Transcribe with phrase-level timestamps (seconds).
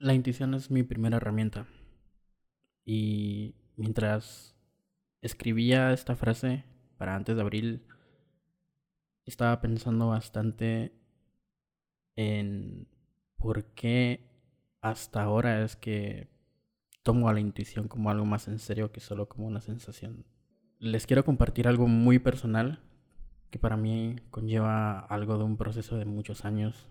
[0.00, 1.66] La intuición es mi primera herramienta.
[2.86, 4.56] Y mientras
[5.20, 6.64] escribía esta frase
[6.96, 7.82] para antes de abril,
[9.26, 10.94] estaba pensando bastante
[12.16, 12.88] en
[13.36, 14.26] por qué
[14.80, 16.30] hasta ahora es que
[17.02, 20.24] tomo a la intuición como algo más en serio que solo como una sensación.
[20.78, 22.80] Les quiero compartir algo muy personal
[23.50, 26.88] que para mí conlleva algo de un proceso de muchos años,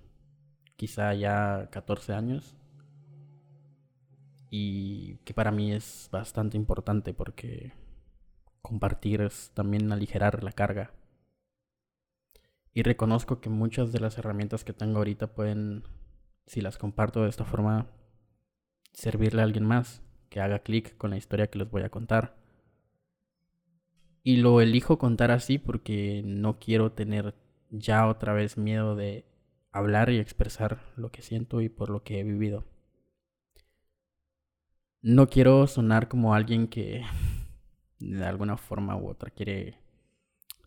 [0.76, 2.56] quizá ya 14 años,
[4.50, 7.74] y que para mí es bastante importante porque
[8.62, 10.92] compartir es también aligerar la carga.
[12.74, 15.84] Y reconozco que muchas de las herramientas que tengo ahorita pueden,
[16.46, 17.88] si las comparto de esta forma,
[18.94, 22.38] servirle a alguien más que haga clic con la historia que les voy a contar.
[24.24, 27.36] Y lo elijo contar así porque no quiero tener
[27.72, 29.26] ya otra vez miedo de
[29.72, 32.66] hablar y expresar lo que siento y por lo que he vivido.
[35.02, 37.04] No quiero sonar como alguien que
[38.00, 39.78] de alguna forma u otra quiere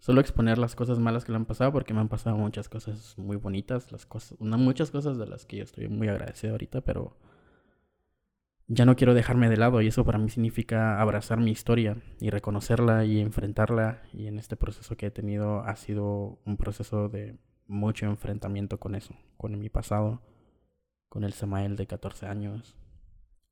[0.01, 3.17] solo exponer las cosas malas que le han pasado porque me han pasado muchas cosas
[3.19, 7.19] muy bonitas, las cosas, muchas cosas de las que yo estoy muy agradecido ahorita, pero
[8.69, 12.31] ya no quiero dejarme de lado y eso para mí significa abrazar mi historia y
[12.31, 17.37] reconocerla y enfrentarla y en este proceso que he tenido ha sido un proceso de
[17.67, 20.23] mucho enfrentamiento con eso, con mi pasado,
[21.11, 22.77] con el Samael de 14 años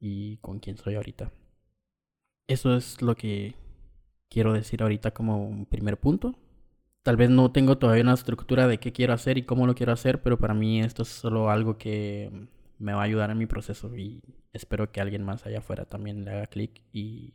[0.00, 1.30] y con quien soy ahorita.
[2.48, 3.54] Eso es lo que
[4.28, 6.34] quiero decir ahorita como un primer punto.
[7.02, 9.92] Tal vez no tengo todavía una estructura de qué quiero hacer y cómo lo quiero
[9.92, 12.30] hacer, pero para mí esto es solo algo que
[12.78, 16.24] me va a ayudar en mi proceso y espero que alguien más allá afuera también
[16.24, 17.34] le haga clic y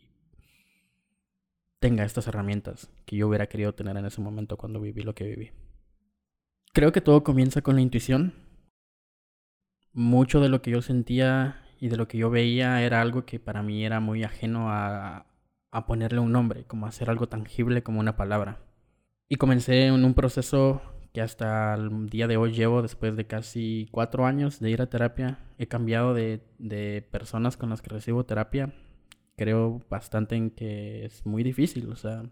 [1.79, 5.25] tenga estas herramientas que yo hubiera querido tener en ese momento cuando viví lo que
[5.25, 5.51] viví.
[6.73, 8.33] Creo que todo comienza con la intuición.
[9.93, 13.39] Mucho de lo que yo sentía y de lo que yo veía era algo que
[13.39, 15.27] para mí era muy ajeno a,
[15.69, 18.57] a ponerle un nombre, como hacer algo tangible como una palabra.
[19.29, 20.81] Y comencé en un proceso
[21.13, 24.89] que hasta el día de hoy llevo, después de casi cuatro años de ir a
[24.89, 28.73] terapia, he cambiado de, de personas con las que recibo terapia.
[29.37, 32.23] Creo bastante en que es muy difícil, o sea,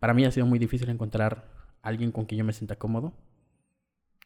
[0.00, 1.44] para mí ha sido muy difícil encontrar
[1.82, 3.12] alguien con quien yo me sienta cómodo.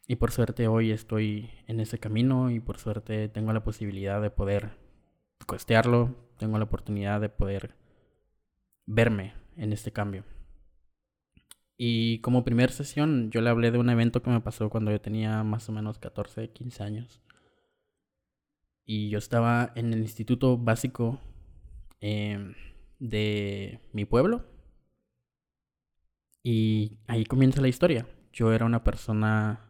[0.07, 4.29] Y por suerte hoy estoy en ese camino y por suerte tengo la posibilidad de
[4.29, 4.77] poder
[5.47, 7.75] costearlo, tengo la oportunidad de poder
[8.85, 10.23] verme en este cambio.
[11.77, 15.01] Y como primera sesión yo le hablé de un evento que me pasó cuando yo
[15.01, 17.21] tenía más o menos 14, 15 años.
[18.85, 21.19] Y yo estaba en el instituto básico
[21.99, 22.53] em,
[22.99, 24.45] de mi pueblo.
[26.43, 28.07] Y ahí comienza la historia.
[28.31, 29.64] Yo era una persona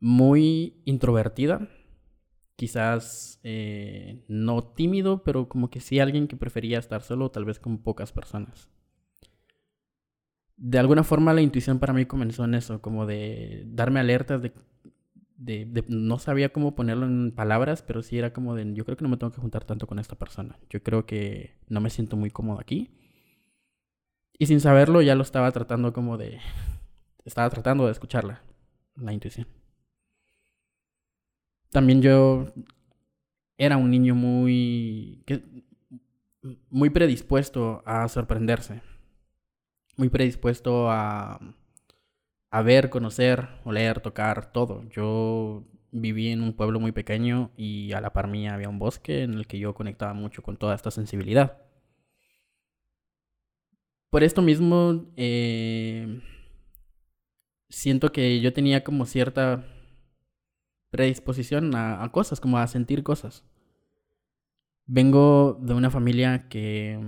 [0.00, 1.68] muy introvertida.
[2.56, 7.58] Quizás eh, no tímido, pero como que sí alguien que prefería estar solo, tal vez
[7.58, 8.70] con pocas personas
[10.56, 14.52] de alguna forma la intuición para mí comenzó en eso, como de darme alertas de,
[15.36, 19.04] de, no sabía cómo ponerlo en palabras, pero sí era como de, yo creo que
[19.04, 22.16] no me tengo que juntar tanto con esta persona, yo creo que no me siento
[22.16, 22.90] muy cómodo aquí.
[24.38, 26.40] Y sin saberlo ya lo estaba tratando como de,
[27.24, 28.42] estaba tratando de escucharla,
[28.96, 29.46] la intuición.
[31.76, 32.46] También yo
[33.58, 35.22] era un niño muy,
[36.70, 38.80] muy predispuesto a sorprenderse
[39.96, 41.38] muy predispuesto a,
[42.50, 44.88] a ver, conocer, oler, tocar, todo.
[44.88, 49.22] Yo viví en un pueblo muy pequeño y a la par mía había un bosque
[49.22, 51.58] en el que yo conectaba mucho con toda esta sensibilidad.
[54.10, 56.22] Por esto mismo, eh,
[57.68, 59.64] siento que yo tenía como cierta
[60.90, 63.44] predisposición a, cosas, como a sentir cosas.
[64.86, 66.98] Vengo de una familia que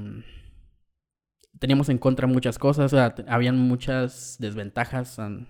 [1.59, 2.93] teníamos en contra muchas cosas,
[3.29, 5.47] habían muchas desventajas en,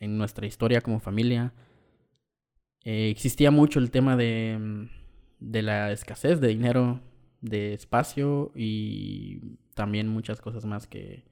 [0.00, 1.52] nuestra historia como familia.
[2.84, 4.88] Eh, existía mucho el tema de,
[5.40, 7.00] de la escasez de dinero,
[7.40, 11.24] de espacio y también muchas cosas más que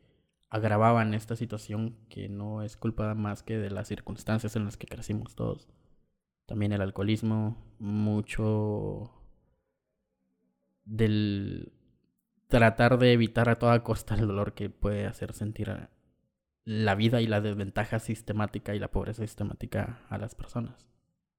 [0.51, 4.87] agravaban esta situación que no es culpa más que de las circunstancias en las que
[4.87, 5.69] crecimos todos.
[6.47, 9.11] También el alcoholismo, mucho
[10.85, 11.73] del
[12.49, 15.89] tratar de evitar a toda costa el dolor que puede hacer sentir
[16.65, 20.89] la vida y la desventaja sistemática y la pobreza sistemática a las personas.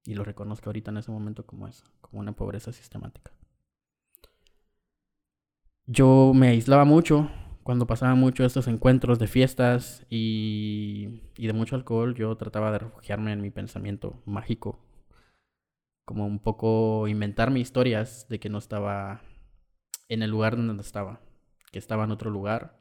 [0.03, 3.31] Y lo reconozco ahorita en ese momento como eso, como una pobreza sistemática.
[5.87, 7.29] Yo me aislaba mucho
[7.63, 12.13] cuando pasaba mucho estos encuentros de fiestas y, y de mucho alcohol.
[12.15, 14.84] Yo trataba de refugiarme en mi pensamiento mágico
[16.05, 19.21] como un poco inventarme historias de que no estaba
[20.07, 21.19] en el lugar donde estaba,
[21.71, 22.79] que estaba en otro lugar.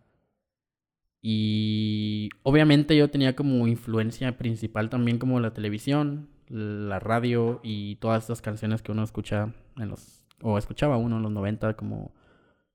[1.20, 8.24] Y obviamente yo tenía como influencia principal también como la televisión, la radio y todas
[8.24, 12.12] estas canciones que uno escucha en los o escuchaba uno en los 90 como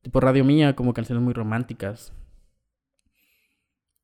[0.01, 2.11] tipo radio mía, como canciones muy románticas.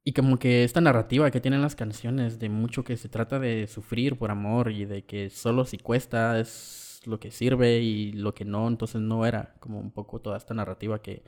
[0.07, 3.65] Y como que esta narrativa que tienen las canciones de mucho que se trata de
[3.65, 8.35] sufrir por amor y de que solo si cuesta es lo que sirve y lo
[8.35, 11.23] que no, entonces no era como un poco toda esta narrativa que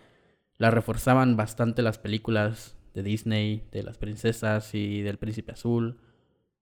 [0.59, 5.99] la reforzaban bastante las películas de Disney, de las princesas y del príncipe azul.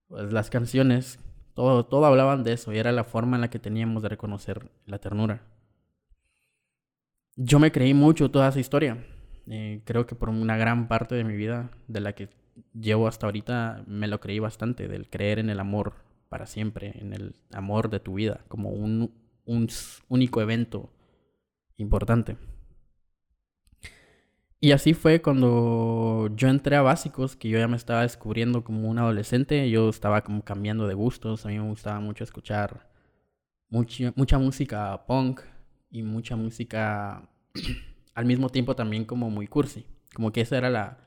[0.08, 1.20] Pues las canciones,
[1.54, 4.72] todo, todo hablaban de eso y era la forma en la que teníamos de reconocer
[4.86, 5.42] la ternura.
[7.36, 9.04] Yo me creí mucho toda esa historia
[9.48, 12.30] eh, creo que por una gran parte de mi vida, de la que
[12.74, 15.94] llevo hasta ahorita, me lo creí bastante, del creer en el amor
[16.30, 19.14] para siempre, en el amor de tu vida, como un,
[19.46, 19.68] un
[20.10, 20.92] único evento
[21.78, 22.38] importante.
[24.60, 28.90] Y así fue cuando yo entré a básicos, que yo ya me estaba descubriendo como
[28.90, 32.90] un adolescente, yo estaba como cambiando de gustos, a mí me gustaba mucho escuchar
[33.70, 35.42] mucha, mucha música punk
[35.90, 37.30] y mucha música
[38.16, 39.86] al mismo tiempo también como muy cursi.
[40.16, 40.98] Como que esa era la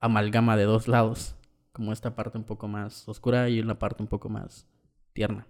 [0.00, 1.36] amalgama de dos lados.
[1.72, 4.66] Como esta parte un poco más oscura y una parte un poco más
[5.12, 5.46] tierna.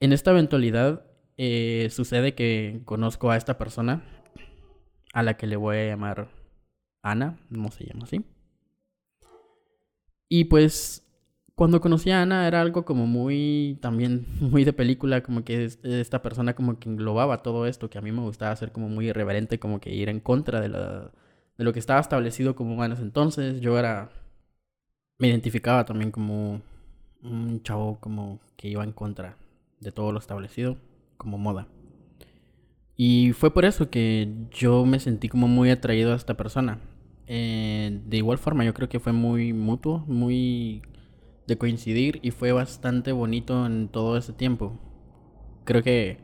[0.00, 1.04] En esta eventualidad
[1.36, 4.02] eh, sucede que conozco a esta persona
[5.12, 6.30] a la que le voy a llamar
[7.02, 8.24] Ana, no se llama así.
[10.28, 11.06] Y pues
[11.54, 16.22] cuando conocí a Ana era algo como muy, también muy de película, como que esta
[16.22, 19.58] persona como que englobaba todo esto, que a mí me gustaba ser como muy irreverente,
[19.58, 21.12] como que ir en contra de, la,
[21.58, 23.60] de lo que estaba establecido como humanos entonces.
[23.60, 24.10] Yo era,
[25.18, 26.62] me identificaba también como
[27.22, 29.36] un chavo como que iba en contra
[29.80, 30.78] de todo lo establecido
[31.16, 31.68] como moda.
[32.96, 36.78] Y fue por eso que yo me sentí como muy atraído a esta persona.
[37.26, 40.82] Eh, de igual forma, yo creo que fue muy mutuo, muy
[41.46, 44.78] de coincidir y fue bastante bonito en todo ese tiempo.
[45.64, 46.18] Creo que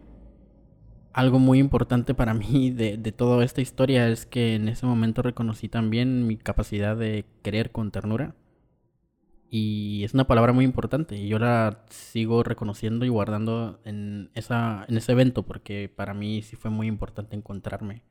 [1.12, 5.23] algo muy importante para mí de, de, toda esta historia es que en ese momento
[5.23, 8.35] reconocí también mi capacidad de querer con ternura.
[9.50, 14.85] Y es una palabra muy importante y yo la sigo reconociendo y guardando en, esa,
[14.88, 18.03] en ese evento porque para mí sí fue muy importante encontrarme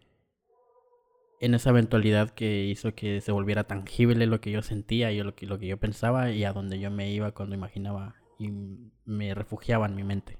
[1.40, 5.36] en esa eventualidad que hizo que se volviera tangible lo que yo sentía y lo
[5.36, 8.50] que, lo que yo pensaba y a donde yo me iba cuando imaginaba y
[9.06, 10.40] me refugiaba en mi mente.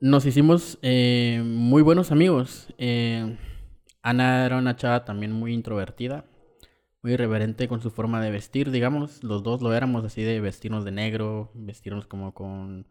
[0.00, 2.72] Nos hicimos eh, muy buenos amigos.
[2.78, 3.36] Eh,
[4.02, 6.24] Ana era una chava también muy introvertida,
[7.02, 9.22] muy irreverente con su forma de vestir, digamos.
[9.22, 12.86] Los dos lo éramos así de vestirnos de negro, vestirnos como con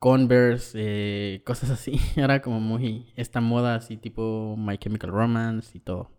[0.00, 2.00] Converse, eh, cosas así.
[2.16, 6.10] Era como muy esta moda así tipo My Chemical Romance y todo.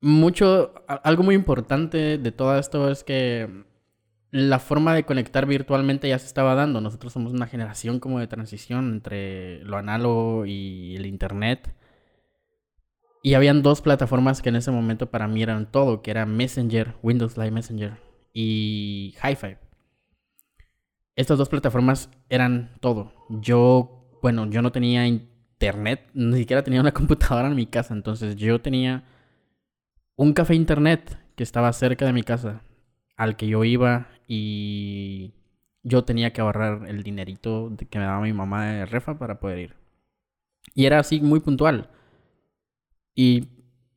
[0.00, 3.64] Mucho, algo muy importante de todo esto es que
[4.32, 6.80] la forma de conectar virtualmente ya se estaba dando.
[6.80, 11.76] Nosotros somos una generación como de transición entre lo análogo y el internet.
[13.22, 16.96] Y habían dos plataformas que en ese momento para mí eran todo, que era Messenger,
[17.04, 17.98] Windows Live Messenger
[18.32, 19.58] y HiFi
[21.16, 23.12] estas dos plataformas eran todo.
[23.28, 28.36] Yo, bueno, yo no tenía internet, ni siquiera tenía una computadora en mi casa, entonces
[28.36, 29.04] yo tenía
[30.16, 32.62] un café internet que estaba cerca de mi casa,
[33.16, 35.32] al que yo iba y
[35.82, 39.58] yo tenía que ahorrar el dinerito que me daba mi mamá de refa para poder
[39.58, 39.76] ir.
[40.74, 41.90] Y era así muy puntual.
[43.14, 43.48] Y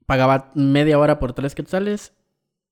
[0.05, 2.13] pagaba media hora por tres quetzales,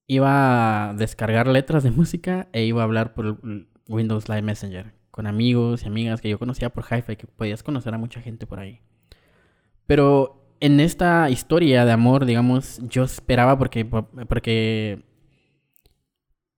[0.07, 3.39] iba a descargar letras de música e iba a hablar por
[3.87, 7.93] Windows Live Messenger con amigos y amigas que yo conocía por hi que podías conocer
[7.93, 8.81] a mucha gente por ahí.
[9.85, 15.03] Pero en esta historia de amor, digamos, yo esperaba porque, porque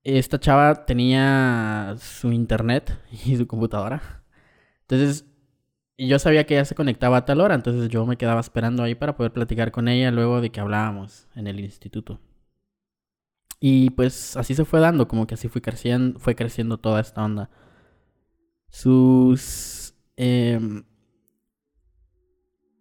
[0.03, 4.23] esta chava tenía su internet y su computadora.
[4.81, 5.25] Entonces,
[5.97, 8.95] yo sabía que ella se conectaba a tal hora, entonces yo me quedaba esperando ahí
[8.95, 12.21] para poder platicar con ella luego de que hablábamos en el instituto.
[13.59, 17.23] Y pues así se fue dando, como que así fue creciendo, fue creciendo toda esta
[17.23, 17.49] onda.
[18.69, 20.83] Sus em,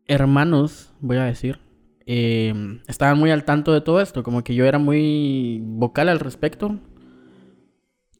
[0.06, 1.60] hermanos, voy a decir,
[2.06, 6.20] em, estaban muy al tanto de todo esto, como que yo era muy vocal al
[6.20, 6.78] respecto.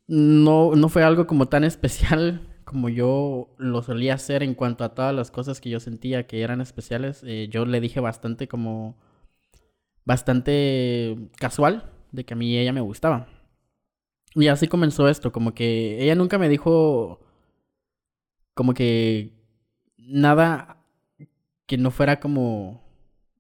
[0.07, 4.95] No, no fue algo como tan especial como yo lo solía hacer en cuanto a
[4.95, 7.23] todas las cosas que yo sentía que eran especiales.
[7.25, 8.97] Eh, yo le dije bastante como...
[10.05, 13.29] bastante casual de que a mí ella me gustaba.
[14.35, 17.21] Y así comenzó esto, como que ella nunca me dijo
[18.55, 19.33] como que
[19.97, 20.79] nada
[21.67, 22.83] que no fuera como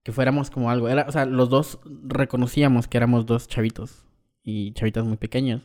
[0.03, 0.89] que fuéramos como algo.
[0.89, 4.05] Era, o sea, los dos reconocíamos que éramos dos chavitos
[4.43, 5.63] y chavitas muy pequeños.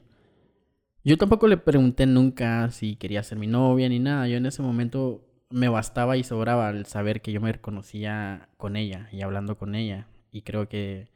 [1.03, 4.27] Yo tampoco le pregunté nunca si quería ser mi novia ni nada.
[4.27, 8.75] Yo en ese momento me bastaba y sobraba el saber que yo me reconocía con
[8.75, 10.07] ella y hablando con ella.
[10.31, 11.09] Y creo que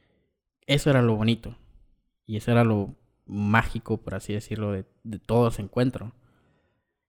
[0.66, 1.56] eso era lo bonito.
[2.26, 2.94] Y eso era lo
[3.26, 6.12] mágico, por así decirlo, de, de todo encuentro.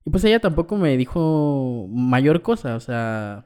[0.05, 3.45] Y pues ella tampoco me dijo mayor cosa, o sea,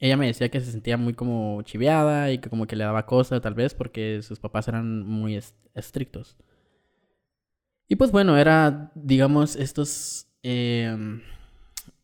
[0.00, 3.06] ella me decía que se sentía muy como chiveada y que como que le daba
[3.06, 5.40] cosa tal vez porque sus papás eran muy
[5.74, 6.36] estrictos.
[7.88, 11.22] Y pues bueno, era, digamos, estos em,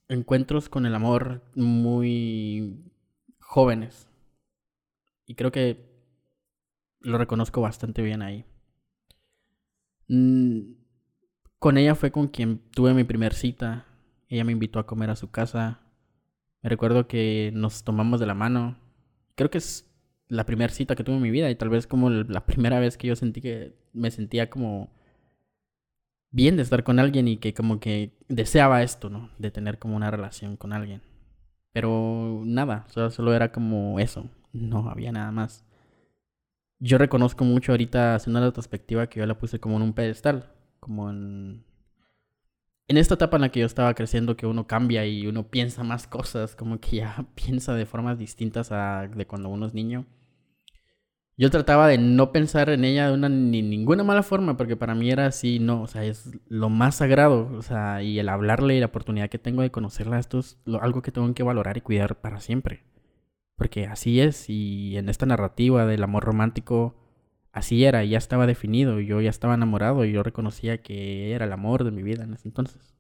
[0.09, 2.81] encuentros con el amor muy
[3.41, 4.09] jóvenes.
[5.27, 5.94] Y creo que
[7.05, 8.45] lo reconozco bastante bien ahí.
[10.09, 10.75] Mm,
[11.59, 13.87] con ella fue con quien tuve mi primer cita.
[14.29, 15.81] Ella me invitó a comer a su casa.
[16.63, 18.77] Me recuerdo que nos tomamos de la mano.
[19.35, 19.91] Creo que es
[20.29, 22.97] la primera cita que tuve en mi vida y tal vez como la primera vez
[22.97, 24.91] que yo sentí que me sentía como
[26.31, 29.31] bien de estar con alguien y que como que deseaba esto, ¿no?
[29.39, 31.03] De tener como una relación con alguien.
[31.73, 35.65] Pero nada, solo, solo era como eso, no había nada más.
[36.79, 40.51] Yo reconozco mucho ahorita haciendo la retrospectiva que yo la puse como en un pedestal
[40.85, 41.65] como en,
[42.89, 45.83] en esta etapa en la que yo estaba creciendo, que uno cambia y uno piensa
[45.83, 50.05] más cosas, como que ya piensa de formas distintas a de cuando uno es niño.
[51.37, 54.95] Yo trataba de no pensar en ella de una ni ninguna mala forma, porque para
[54.95, 58.77] mí era así, no, o sea, es lo más sagrado, o sea, y el hablarle
[58.77, 61.81] y la oportunidad que tengo de conocerla, esto es algo que tengo que valorar y
[61.81, 62.85] cuidar para siempre.
[63.57, 66.97] Porque así es, y en esta narrativa del amor romántico,
[67.53, 71.53] así era, ya estaba definido, yo ya estaba enamorado y yo reconocía que era el
[71.53, 72.95] amor de mi vida en ese entonces.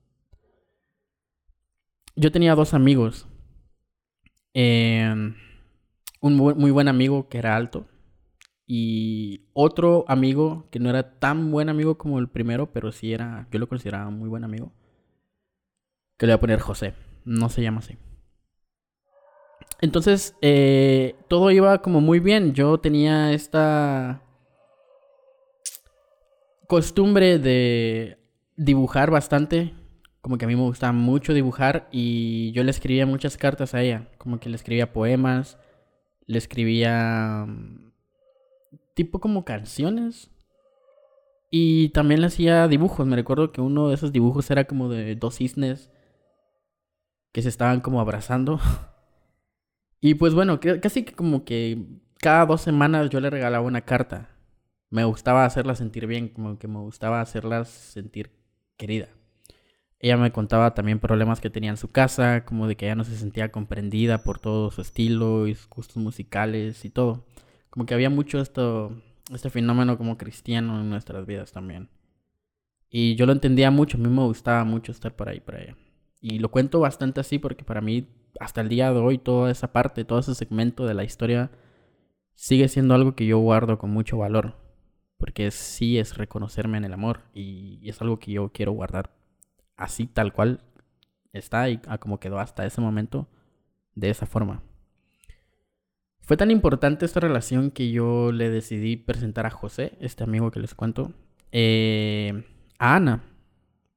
[2.16, 3.28] Yo tenía dos amigos.
[4.54, 5.34] Em,
[6.20, 7.88] un muy buen amigo que era alto
[8.66, 13.46] y otro amigo que no era tan buen amigo como el primero, pero sí era,
[13.50, 14.72] yo lo consideraba muy buen amigo,
[16.16, 16.94] que le voy a poner José,
[17.24, 17.98] no se llama así.
[19.80, 22.54] Entonces, eh, todo iba como muy bien.
[22.54, 24.22] Yo tenía esta
[26.66, 28.18] costumbre de
[28.56, 29.74] dibujar bastante.
[30.20, 33.82] Como que a mí me gustaba mucho dibujar y yo le escribía muchas cartas a
[33.82, 34.08] ella.
[34.18, 35.58] Como que le escribía poemas,
[36.26, 37.92] le escribía mm,
[38.94, 40.30] tipo como canciones.
[41.50, 43.06] Y también le hacía dibujos.
[43.06, 45.90] Me recuerdo que uno de esos dibujos era como de dos cisnes
[47.32, 48.58] que se estaban como abrazando.
[50.04, 51.78] y pues bueno, casi como que
[52.20, 54.34] cada dos semanas yo le regalaba una carta
[54.94, 58.30] me gustaba hacerla sentir bien, como que me gustaba hacerla sentir
[58.76, 59.08] querida.
[59.98, 63.02] Ella me contaba también problemas que tenía en su casa, como de que ella no
[63.02, 67.26] se sentía comprendida por todo su estilo y sus gustos musicales y todo.
[67.70, 68.92] Como que había mucho esto,
[69.32, 71.88] este fenómeno como cristiano en nuestras vidas también.
[72.88, 75.76] Y yo lo entendía mucho, a mí me gustaba mucho estar por ahí, por ella.
[76.20, 78.06] Y lo cuento bastante así porque para mí,
[78.40, 81.50] hasta el día de hoy, toda esa parte, todo ese segmento de la historia
[82.34, 84.64] sigue siendo algo que yo guardo con mucho valor
[85.24, 89.10] porque sí es reconocerme en el amor y, es algo que yo quiero guardar
[89.76, 90.60] así tal cual
[91.32, 93.28] está y como quedó hasta ese momento
[93.94, 94.62] de esa forma.
[96.20, 100.60] Fue tan importante esta relación que yo le decidí presentar a José, este amigo que
[100.60, 101.12] les cuento,
[101.52, 102.44] eh,
[102.78, 103.22] a Ana.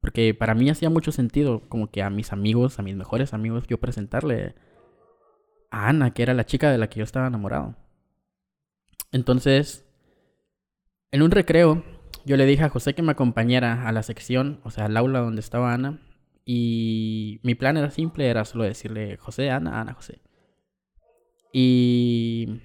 [0.02, 3.66] Porque para mí hacía mucho sentido como que a mis amigos, a mis mejores amigos,
[3.68, 4.56] yo presentarle
[5.72, 7.76] a Ana, que era la chica de la que yo estaba enamorado.
[9.12, 9.86] Entonces,
[11.12, 11.84] en un recreo,
[12.26, 15.20] yo le dije a José que me acompañara a la sección, o sea, al aula
[15.20, 16.02] donde estaba Ana.
[16.46, 20.22] Y mi plan era simple, era solo decirle José, Ana, Ana, José.
[21.52, 22.62] Y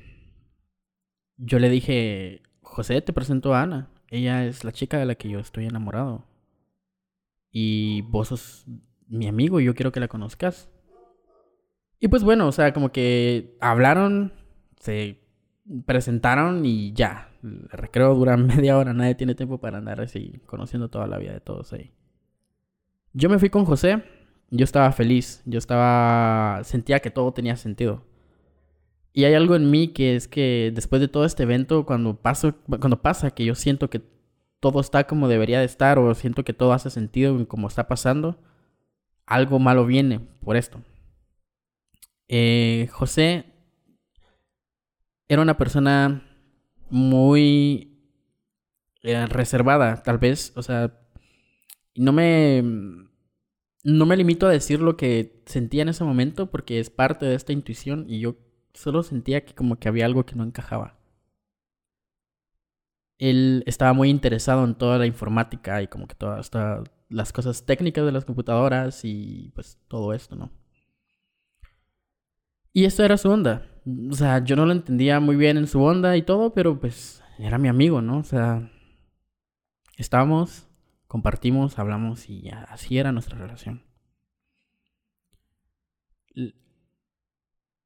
[1.36, 3.90] yo le dije, José, te presento a Ana.
[4.10, 6.26] Ella es la chica de la que yo estoy enamorado.
[7.52, 8.66] Y vos sos
[9.06, 10.70] mi amigo y yo quiero que la conozcas.
[12.00, 14.32] Y pues bueno, o sea, como que hablaron,
[14.80, 15.20] se
[15.86, 17.30] presentaron y ya.
[17.42, 21.32] El recreo dura media hora, nadie tiene tiempo para andar así conociendo toda la vida
[21.32, 21.92] de todos ahí.
[23.12, 24.02] Yo me fui con José,
[24.50, 28.04] yo estaba feliz, yo estaba sentía que todo tenía sentido.
[29.12, 32.54] Y hay algo en mí que es que después de todo este evento, cuando paso,
[32.66, 34.02] cuando pasa que yo siento que
[34.62, 37.88] todo está como debería de estar o siento que todo hace sentido en como está
[37.88, 38.38] pasando,
[39.26, 40.80] algo malo viene por esto.
[42.28, 43.44] Eh, José
[45.26, 46.22] era una persona
[46.90, 47.98] muy
[49.02, 50.96] eh, reservada, tal vez, o sea,
[51.96, 52.62] no me
[53.82, 57.34] no me limito a decir lo que sentía en ese momento porque es parte de
[57.34, 58.36] esta intuición y yo
[58.74, 61.01] solo sentía que como que había algo que no encajaba.
[63.22, 66.50] Él estaba muy interesado en toda la informática y como que todas
[67.08, 70.50] las cosas técnicas de las computadoras y pues todo esto, ¿no?
[72.72, 73.64] Y esto era su onda.
[74.10, 77.22] O sea, yo no lo entendía muy bien en su onda y todo, pero pues
[77.38, 78.18] era mi amigo, ¿no?
[78.18, 78.68] O sea,
[79.96, 80.66] estábamos,
[81.06, 83.84] compartimos, hablamos y así era nuestra relación.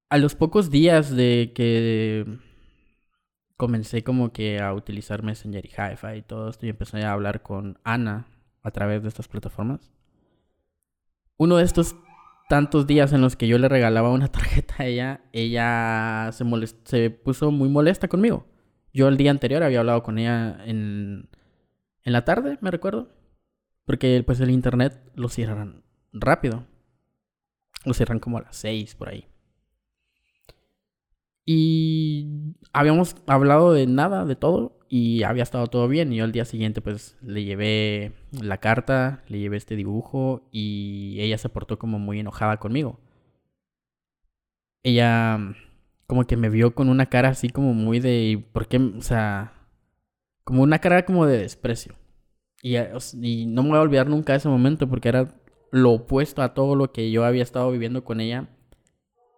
[0.08, 2.38] A los pocos días de que
[3.56, 7.42] comencé como que a utilizar Messenger y Hi-Fi y todo esto y empecé a hablar
[7.42, 8.26] con Ana
[8.62, 9.92] a través de estas plataformas.
[11.36, 11.96] Uno de estos
[12.48, 17.50] tantos días en los que yo le regalaba una tarjeta a ella, ella se, puso
[17.50, 18.46] muy molesta conmigo.
[18.92, 21.28] Yo el día anterior había hablado con ella en,
[22.02, 23.10] en la tarde, me recuerdo.
[23.84, 26.66] Porque pues el internet lo cierran rápido.
[27.84, 29.28] Lo cierran como a las 6 por ahí.
[31.46, 36.12] Y habíamos hablado de nada, de todo, y había estado todo bien.
[36.12, 41.16] Y yo al día siguiente, pues le llevé la carta, le llevé este dibujo, y
[41.20, 43.00] ella se portó como muy enojada conmigo.
[44.82, 45.38] Ella,
[46.06, 48.44] como que me vio con una cara así, como muy de.
[48.52, 48.78] ¿Por qué?
[48.78, 49.52] O sea,
[50.44, 51.94] como una cara como de desprecio.
[52.62, 52.76] Y,
[53.22, 55.28] y no me voy a olvidar nunca ese momento porque era
[55.70, 58.48] lo opuesto a todo lo que yo había estado viviendo con ella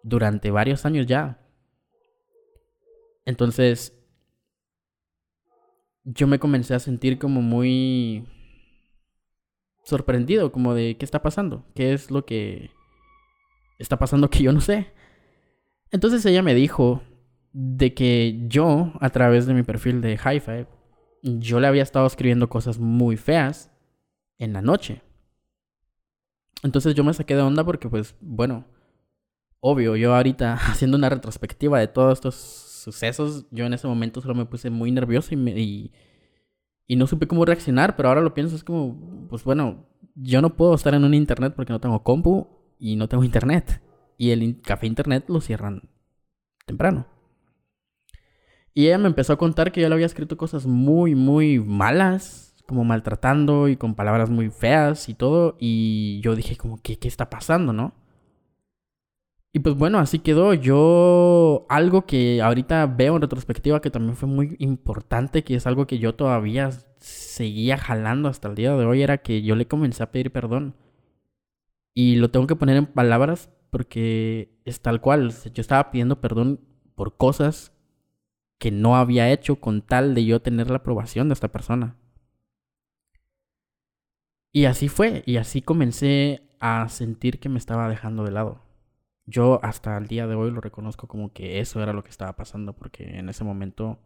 [0.02, 1.38] durante varios años ya.
[3.28, 3.92] Entonces,
[6.02, 8.26] yo me comencé a sentir como muy
[9.85, 12.70] sorprendido, como de qué está pasando, qué es lo que
[13.78, 14.94] está pasando que yo no sé.
[15.90, 17.02] Entonces ella me dijo
[17.52, 20.66] de que yo, a través de mi perfil de hi
[21.23, 23.70] yo le había estado escribiendo cosas muy feas
[24.38, 25.02] en la noche.
[26.62, 28.64] Entonces yo me saqué de onda porque, pues, bueno,
[29.61, 34.34] obvio, yo ahorita haciendo una retrospectiva de todos estos sucesos, yo en ese momento solo
[34.34, 35.92] me puse muy nervioso y,
[36.86, 40.56] y, no supe cómo reaccionar, pero ahora lo pienso, es como, pues bueno, yo no
[40.56, 42.48] puedo estar en un internet porque no tengo compu
[42.78, 43.82] y no tengo internet.
[44.16, 45.88] Y el café internet lo cierran
[46.66, 47.06] temprano.
[48.74, 52.56] Y ella me empezó a contar que yo le había escrito cosas muy, muy malas,
[52.66, 55.56] como maltratando y con palabras muy feas y todo.
[55.58, 57.94] Y yo dije como, ¿qué, qué está pasando, no?
[59.52, 60.54] Y pues bueno, así quedó.
[60.54, 65.87] Yo, algo que ahorita veo en retrospectiva que también fue muy importante, que es algo
[65.87, 70.02] que yo todavía seguía jalando hasta el día de hoy, era que yo le comencé
[70.02, 70.75] a pedir perdón.
[71.95, 75.32] Y lo tengo que poner en palabras porque es tal cual.
[75.54, 76.61] Yo estaba pidiendo perdón
[76.95, 77.73] por cosas
[78.58, 81.97] que no había hecho con tal de yo tener la aprobación de esta persona.
[84.52, 88.68] Y así fue, y así comencé a sentir que me estaba dejando de lado
[89.28, 92.34] yo hasta el día de hoy lo reconozco como que eso era lo que estaba
[92.34, 93.99] pasando, porque en ese momento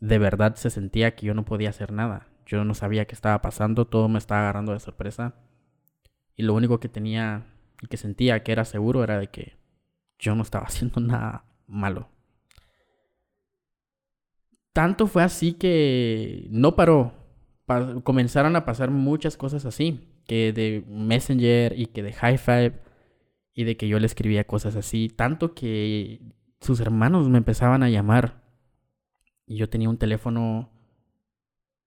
[0.00, 2.26] de verdad se sentía que yo no podía hacer nada.
[2.44, 5.34] Yo no sabía qué estaba pasando, todo me estaba agarrando de sorpresa.
[6.34, 7.46] Y lo único que tenía
[7.80, 9.56] y que sentía que era seguro era de que
[10.18, 12.08] yo no estaba haciendo nada malo.
[14.72, 17.12] Tanto fue así que no paró.
[18.02, 20.00] comenzaron a pasar muchas cosas así.
[20.26, 22.85] Que de Messenger y que de High Five
[23.56, 26.20] y de que yo le escribía cosas así, tanto que
[26.60, 28.44] sus hermanos me empezaban a llamar.
[29.46, 30.70] Y yo tenía un teléfono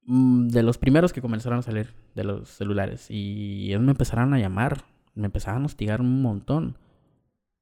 [0.01, 4.33] mm, de los primeros que comenzaron a salir de los celulares y ellos me empezaron
[4.33, 6.79] a llamar, me empezaban a hostigar un montón.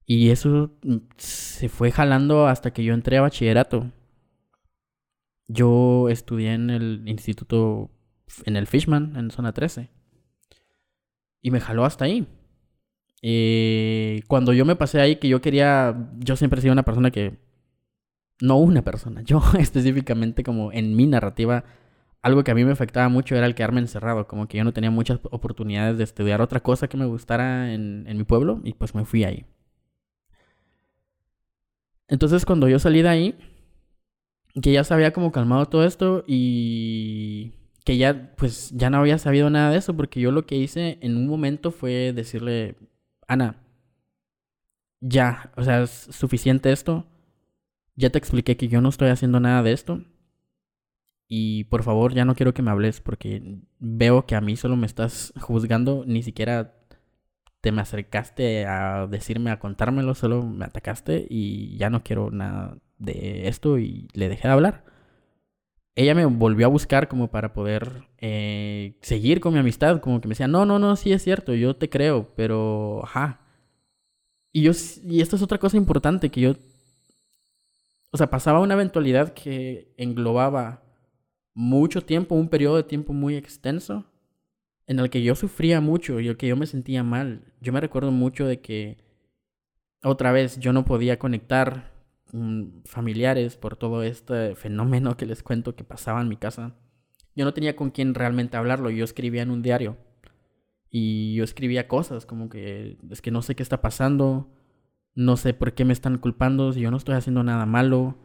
[0.05, 3.91] Y eso mm, se fue jalando hasta que yo entré a bachillerato.
[5.49, 7.91] Yo estudié en el instituto,
[8.45, 9.89] en el Fishman, en zona 13.
[11.41, 12.25] Y me jaló hasta ahí.
[13.21, 17.11] Eh, cuando yo me pasé ahí, que yo quería, yo siempre he sido una persona
[17.11, 17.37] que,
[18.41, 21.63] no una persona, yo específicamente como en mi narrativa,
[22.21, 24.73] algo que a mí me afectaba mucho era el quedarme encerrado, como que yo no
[24.73, 28.95] tenía muchas oportunidades de estudiar otra cosa que me gustara en, mi pueblo y pues
[28.95, 29.45] me fui ahí.
[32.07, 33.35] Entonces cuando yo salí de ahí,
[34.61, 37.53] que ya se había como calmado todo esto y
[37.85, 40.97] que ya pues ya no había sabido nada de eso porque yo lo que hice
[41.01, 42.75] en un momento fue decirle
[43.27, 43.55] Ana,
[45.01, 47.05] ya, o sea, es suficiente esto.
[47.95, 50.03] Ya te expliqué que yo no estoy haciendo nada de esto.
[51.27, 54.77] Y por favor, ya no quiero que me hables porque veo que a mí solo
[54.77, 56.73] me estás juzgando, ni siquiera
[57.61, 62.77] te me acercaste a decirme, a contármelo, solo me atacaste y ya no quiero nada
[62.99, 64.85] de esto y le dejé de hablar.
[65.97, 70.27] Ella me volvió a buscar como para poder eh, seguir con mi amistad, como que
[70.27, 73.41] me decía, no, no, no, sí es cierto, yo te creo, pero, ajá.
[74.51, 76.53] Y yo, y esto es otra cosa importante, que yo,
[78.11, 80.83] o sea, pasaba una eventualidad que englobaba
[81.55, 84.05] mucho tiempo, un periodo de tiempo muy extenso,
[84.85, 87.41] en el que yo sufría mucho y el que yo me sentía mal.
[87.59, 88.97] Yo me recuerdo mucho de que,
[90.03, 91.96] otra vez, yo no podía conectar
[92.85, 96.75] Familiares por todo este fenómeno que les cuento que pasaba en mi casa.
[97.35, 99.97] Yo no tenía con quién realmente hablarlo, yo escribía en un diario.
[100.89, 104.49] Y yo escribía cosas como que es que no sé qué está pasando,
[105.15, 108.17] no sé por qué me están culpando si yo no estoy haciendo nada malo.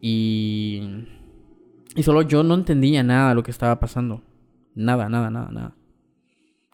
[0.00, 1.06] Y
[1.96, 4.22] y solo yo no entendía nada de lo que estaba pasando.
[4.74, 5.76] Nada, nada, nada, nada.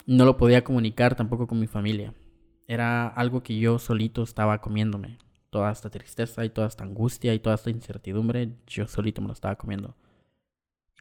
[0.07, 2.15] No lo podía comunicar tampoco con mi familia.
[2.67, 5.19] Era algo que yo solito estaba comiéndome
[5.51, 9.33] toda esta tristeza y toda esta angustia y toda esta incertidumbre, yo solito me lo
[9.35, 9.97] estaba comiendo.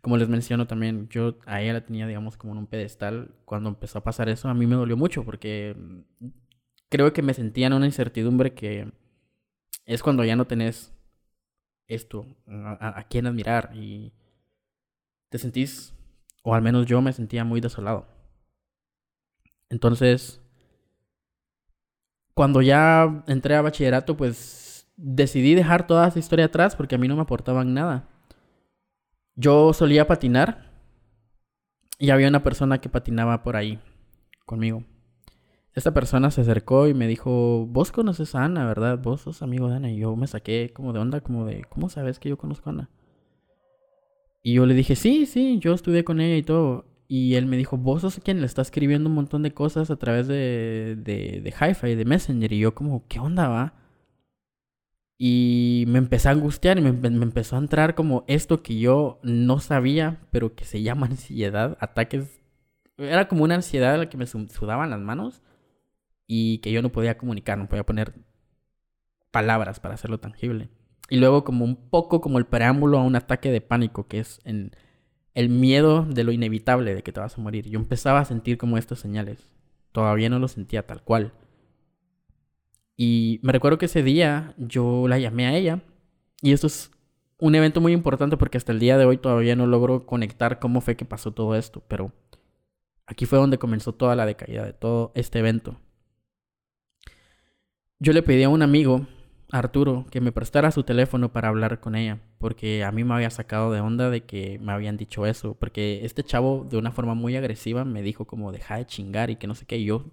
[0.01, 3.35] Como les menciono también, yo a ella la tenía, digamos, como en un pedestal.
[3.45, 6.27] Cuando empezó a pasar eso, a mí me dolió mucho porque mm,
[6.89, 8.91] creo que me sentía en una incertidumbre que
[9.85, 10.93] es cuando ya no tenés
[11.87, 14.13] esto, a, a quién admirar y
[15.29, 15.93] te sentís,
[16.43, 18.07] o al menos yo me sentía muy desolado.
[19.69, 20.41] Entonces,
[22.39, 27.05] cuando ya entré a bachillerato, pues decidí dejar toda esa historia atrás porque a mí
[27.05, 28.07] no me aportaban nada.
[29.35, 30.71] Yo solía patinar
[31.97, 33.77] y había una persona que patinaba por ahí
[34.45, 34.85] conmigo.
[35.73, 38.97] Esta persona se acercó y me dijo, vos conoces a Ana, ¿verdad?
[39.03, 39.91] Vos sos amigo de Ana.
[39.91, 42.71] Y yo me saqué como de onda, como de, ¿cómo sabes que yo conozco a
[42.71, 42.89] Ana?
[44.41, 46.85] Y yo le dije, sí, sí, yo estudié con ella y todo.
[47.11, 49.95] Y él me dijo, vos sos quien le está escribiendo un montón de cosas a
[49.95, 52.53] través de, de, de Hi-Fi, de Messenger.
[52.53, 53.73] Y yo como, ¿qué onda va?
[55.17, 59.19] Y me empecé a angustiar y me, me, empezó a entrar como esto que yo
[59.23, 62.39] no sabía, pero que se llama ansiedad, ataques.
[62.97, 65.41] Era como una ansiedad a la que me sudaban las manos
[66.27, 68.13] y que yo no podía comunicar, no podía poner
[69.31, 70.69] palabras para hacerlo tangible.
[71.09, 74.41] Y luego como un poco como el preámbulo a un ataque de pánico, que es
[74.43, 74.75] en
[75.33, 77.69] el miedo de lo inevitable de que te vas a morir.
[77.69, 79.49] Yo empezaba a sentir como estas señales.
[79.91, 81.33] Todavía no lo sentía tal cual.
[82.95, 85.81] Y me recuerdo que ese día yo la llamé a ella.
[86.41, 86.91] Y esto es
[87.39, 90.81] un evento muy importante porque hasta el día de hoy todavía no logro conectar cómo
[90.81, 91.83] fue que pasó todo esto.
[91.87, 92.11] Pero
[93.05, 95.79] aquí fue donde comenzó toda la decaída de todo este evento.
[97.99, 99.07] Yo le pedí a un amigo
[99.51, 103.29] Arturo que me prestara su teléfono para hablar con ella, porque a mí me había
[103.31, 107.15] sacado de onda de que me habían dicho eso, porque este chavo de una forma
[107.15, 110.05] muy agresiva me dijo como deja de chingar y que no sé qué, yo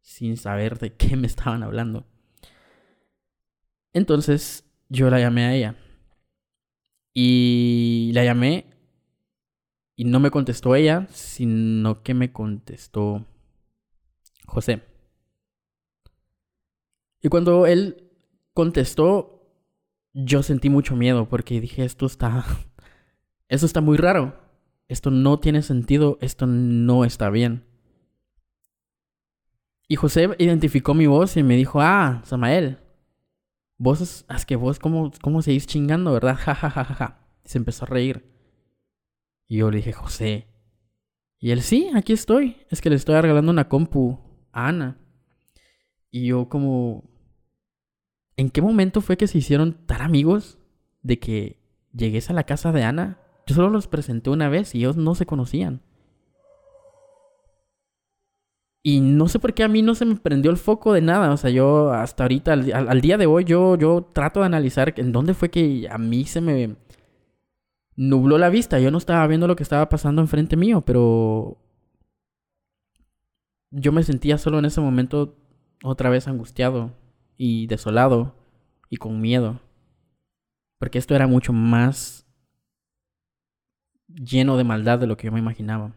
[0.00, 2.06] sin saber de qué me estaban hablando.
[3.92, 5.74] Entonces yo la llamé a ella
[7.12, 8.66] y la llamé
[9.96, 13.26] y no me contestó ella, sino que me contestó
[14.46, 14.82] José.
[17.20, 18.07] Y cuando él
[18.58, 19.54] contestó,
[20.12, 22.44] yo sentí mucho miedo porque dije, esto está,
[23.48, 24.36] esto está muy raro,
[24.88, 27.62] esto no tiene sentido, esto no está bien.
[29.86, 32.78] Y José identificó mi voz y me dijo, ah, Samael,
[33.76, 36.36] vos es, que vos cómo, cómo seguís chingando, ¿verdad?
[36.44, 37.28] Ja, ja, ja, ja, ja.
[37.44, 38.24] Y se empezó a reír.
[39.46, 40.48] Y yo le dije, José.
[41.38, 42.56] Y él, sí, aquí estoy.
[42.70, 44.18] Es que le estoy regalando una compu
[44.50, 44.98] a Ana.
[46.10, 47.17] Y yo como,
[48.38, 50.58] ¿En qué momento fue que se hicieron tan amigos
[51.02, 51.58] de que
[51.92, 53.18] llegues a la casa de Ana?
[53.48, 55.82] Yo solo los presenté una vez y ellos no se conocían.
[58.84, 61.32] Y no sé por qué a mí no se me prendió el foco de nada.
[61.32, 65.10] O sea, yo hasta ahorita, al, día de hoy, yo, yo trato de analizar en
[65.10, 66.76] dónde fue que a mí se me
[67.96, 68.78] nubló la vista.
[68.78, 71.58] Yo no estaba viendo lo que estaba pasando enfrente mío, pero
[73.72, 75.36] yo me sentía solo en ese momento
[75.82, 76.92] otra vez angustiado
[77.38, 78.34] y desolado
[78.90, 79.60] y con miedo.
[80.78, 82.26] Porque esto era mucho más
[84.08, 85.94] lleno de maldad de lo que yo me imaginaba.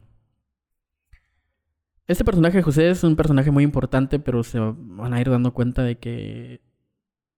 [2.07, 5.53] Este personaje de José es un personaje muy importante, pero se van a ir dando
[5.53, 6.61] cuenta de que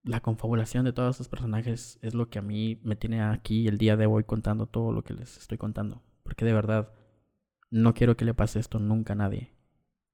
[0.04, 3.78] la confabulación de todos estos personajes es lo que a mí me tiene aquí el
[3.78, 6.02] día de hoy contando todo lo que les estoy contando.
[6.24, 6.92] Porque de verdad,
[7.72, 9.54] no quiero que le pase esto nunca a nadie.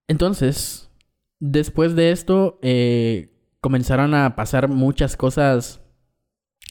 [0.08, 0.92] Entonces,
[1.40, 5.82] después de esto, eh, comenzaron a pasar muchas cosas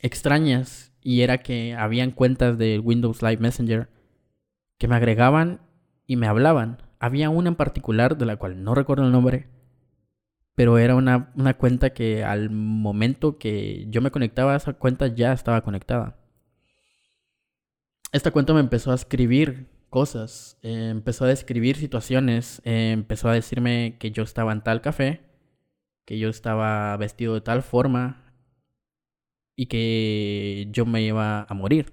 [0.03, 3.89] extrañas y era que habían cuentas de Windows Live Messenger
[4.79, 5.61] que me agregaban
[6.07, 6.83] y me hablaban.
[6.99, 9.49] Había una en particular de la cual no recuerdo el nombre,
[10.55, 15.33] pero era una, una cuenta que al momento que yo me conectaba esa cuenta ya
[15.33, 16.17] estaba conectada.
[18.13, 23.35] esta cuenta me empezó a escribir cosas, eh, empezó a describir situaciones, eh, empezó a
[23.35, 25.28] decirme que yo estaba en tal café,
[26.09, 28.17] que yo estaba vestido de tal forma
[29.55, 31.93] y que yo me iba a morir.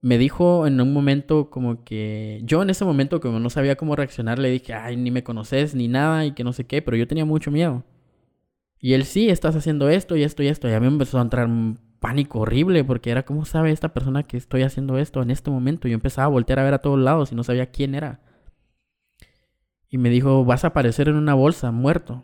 [0.00, 3.96] Me dijo en un momento como que yo en ese momento como no sabía cómo
[3.96, 6.96] reaccionar le dije, ay, ni me conoces ni nada y que no sé qué, pero
[6.96, 7.82] yo tenía mucho miedo.
[8.78, 10.68] Y él sí, estás haciendo esto y esto y esto.
[10.68, 11.48] Y a mí me empezó a entrar
[11.98, 15.88] pánico horrible porque era, ¿cómo sabe esta persona que estoy haciendo esto en este momento?
[15.88, 18.20] Yo empezaba a voltear a ver a todos lados y no sabía quién era.
[19.96, 22.22] Y me dijo, vas a aparecer en una bolsa, muerto.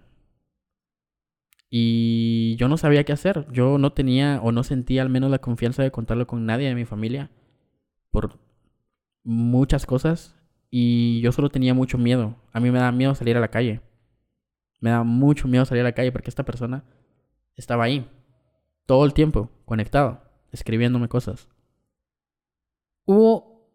[1.71, 3.47] Y yo no sabía qué hacer.
[3.51, 6.75] Yo no tenía o no sentía al menos la confianza de contarlo con nadie de
[6.75, 7.31] mi familia.
[8.11, 8.39] Por
[9.25, 10.37] muchas cosas.
[10.69, 12.37] Y yo solo tenía mucho miedo.
[12.53, 13.81] A mí me da miedo salir a la calle.
[14.83, 16.85] Me da mucho miedo salir a la calle porque esta persona
[17.57, 18.07] estaba ahí
[18.85, 21.49] todo el tiempo conectado, escribiéndome cosas.
[23.07, 23.67] Hubo,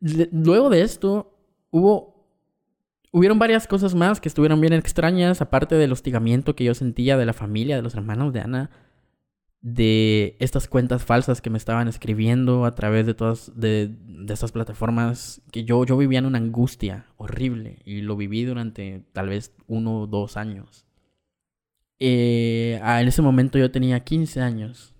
[0.00, 1.36] luego de esto,
[1.70, 2.13] hubo,
[3.14, 7.24] hubieron varias cosas más que estuvieron bien extrañas, aparte del hostigamiento que yo sentía de
[7.24, 8.70] la familia, de los hermanos de Ana,
[9.60, 14.50] de estas cuentas falsas que me estaban escribiendo a través de todas, de, de estas
[14.50, 19.54] plataformas, que yo, yo vivía en una angustia horrible y lo viví durante tal vez
[19.68, 20.84] uno o dos años.
[22.00, 24.92] Eh, en ese momento yo tenía 15 años.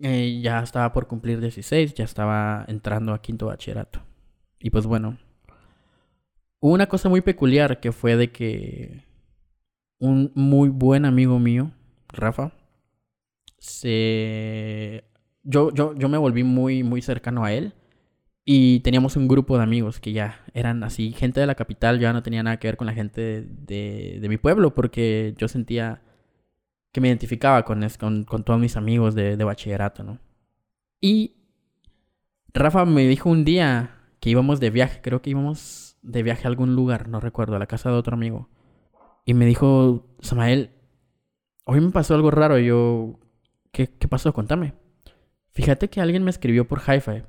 [0.00, 4.02] Eh, ya estaba por cumplir 16, ya estaba entrando a quinto bachillerato.
[4.58, 5.18] Y pues bueno,
[6.60, 9.04] hubo una cosa muy peculiar que fue de que
[9.98, 11.72] un muy buen amigo mío,
[12.08, 12.52] Rafa,
[13.58, 15.04] se...
[15.42, 17.74] Yo, yo, yo me volví muy, muy cercano a él.
[18.44, 22.14] Y teníamos un grupo de amigos que ya eran así, gente de la capital, ya
[22.14, 26.00] no tenía nada que ver con la gente de, de mi pueblo, porque yo sentía
[26.92, 30.18] que me identificaba con, con, con todos mis amigos de, de, bachillerato, ¿no?
[31.00, 31.36] Y
[32.54, 36.50] Rafa me dijo un día que íbamos de viaje, creo que íbamos de viaje a
[36.50, 38.48] algún lugar, no recuerdo, a la casa de otro amigo.
[39.24, 40.70] Y me dijo, Samael,
[41.64, 42.58] hoy me pasó algo raro.
[42.58, 43.18] Y yo,
[43.72, 44.32] ¿qué, pasó?
[44.32, 44.74] Contame.
[45.52, 47.24] Fíjate que alguien me escribió por hi-fi,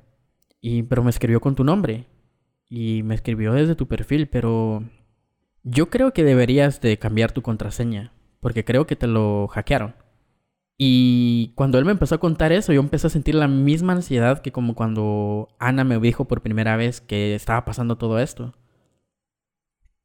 [0.60, 2.06] y, pero me escribió con tu nombre.
[2.68, 4.84] Y me escribió desde tu perfil, pero
[5.64, 9.94] yo creo que deberías de cambiar tu contraseña porque creo que te lo hackearon.
[10.82, 14.40] Y cuando él me empezó a contar eso, yo empecé a sentir la misma ansiedad
[14.40, 18.54] que como cuando Ana me dijo por primera vez que estaba pasando todo esto.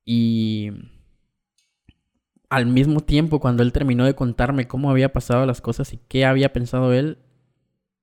[0.04, 0.72] Y
[2.50, 6.26] al mismo tiempo, cuando él terminó de contarme cómo había pasado las cosas y qué
[6.26, 7.20] había pensado él,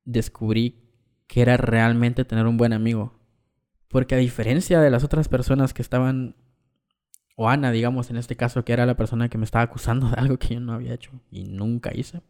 [0.06, 0.88] descubrí
[1.26, 3.12] que era realmente tener un buen amigo.
[3.88, 6.36] Porque a diferencia de las otras personas que estaban
[7.36, 10.14] o Ana, digamos, en este caso, que era la persona que me estaba acusando de
[10.16, 12.22] algo que yo no había hecho y nunca hice.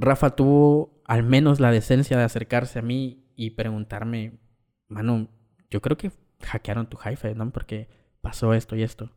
[0.00, 4.38] Rafa tuvo al menos la decencia de acercarse a mí y preguntarme,
[4.88, 5.28] mano,
[5.70, 7.50] yo creo que hackearon tu hi ¿no?
[7.50, 7.88] Porque
[8.20, 9.10] pasó esto y esto.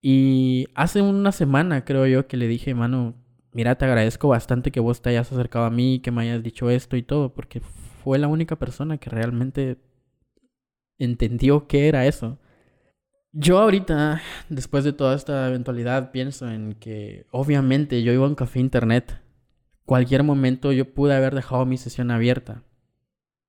[0.00, 3.14] Y hace una semana creo yo que le dije, mano,
[3.52, 6.70] mira, te agradezco bastante que vos te hayas acercado a mí, que me hayas dicho
[6.70, 9.78] esto y todo, porque fue la única persona que realmente
[10.98, 12.38] entendió qué era eso.
[13.32, 18.36] Yo ahorita, después de toda esta eventualidad, pienso en que obviamente yo iba a un
[18.36, 19.23] café internet.
[19.86, 22.62] Cualquier momento yo pude haber dejado mi sesión abierta.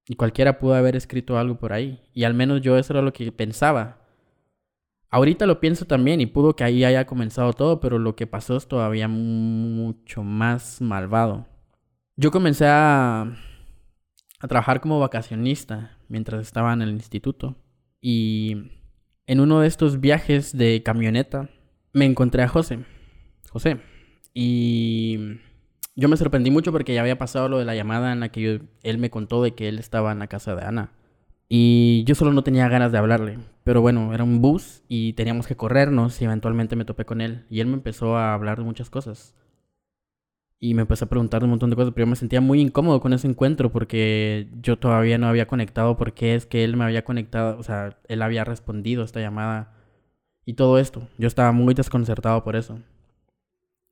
[0.07, 2.01] Y cualquiera pudo haber escrito algo por ahí.
[2.13, 4.05] Y al menos yo eso era lo que pensaba.
[5.09, 8.57] Ahorita lo pienso también y pudo que ahí haya comenzado todo, pero lo que pasó
[8.57, 11.47] es todavía mucho más malvado.
[12.17, 13.21] Yo comencé a,
[14.39, 17.55] a trabajar como vacacionista mientras estaba en el instituto.
[18.01, 18.71] Y
[19.25, 21.49] en uno de estos viajes de camioneta,
[21.93, 22.79] me encontré a José.
[23.49, 23.79] José.
[24.33, 25.39] Y
[25.95, 28.61] yo me sorprendí mucho porque ya había pasado lo de la llamada en la que
[28.83, 30.91] él me contó de que él estaba en la casa de Ana.
[31.47, 33.39] Y yo solo no tenía ganas de hablarle.
[33.63, 37.45] Pero bueno, era un bus y teníamos que corrernos y eventualmente me topé con él.
[37.49, 39.35] Y él me empezó a hablar de muchas cosas.
[40.59, 42.99] Y me empezó a preguntar un montón de cosas, pero yo me sentía muy incómodo
[42.99, 47.03] con ese encuentro porque yo todavía no había conectado porque es que él me había
[47.03, 49.73] conectado, o sea, él había respondido a esta llamada
[50.45, 51.07] y todo esto.
[51.17, 52.79] Yo estaba muy desconcertado por eso.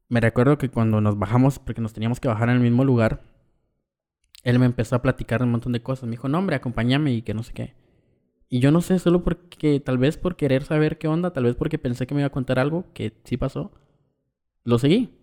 [0.10, 3.24] Me recuerdo que cuando nos bajamos, porque nos teníamos que bajar en el mismo lugar,
[4.44, 6.06] él me empezó a platicar un montón de cosas.
[6.06, 7.76] Me dijo, no, hombre, acompáñame y que no sé qué.
[8.50, 11.56] Y yo no sé, solo porque, tal vez por querer saber qué onda, tal vez
[11.56, 13.72] porque pensé que me iba a contar algo, que sí pasó,
[14.64, 15.18] lo seguí.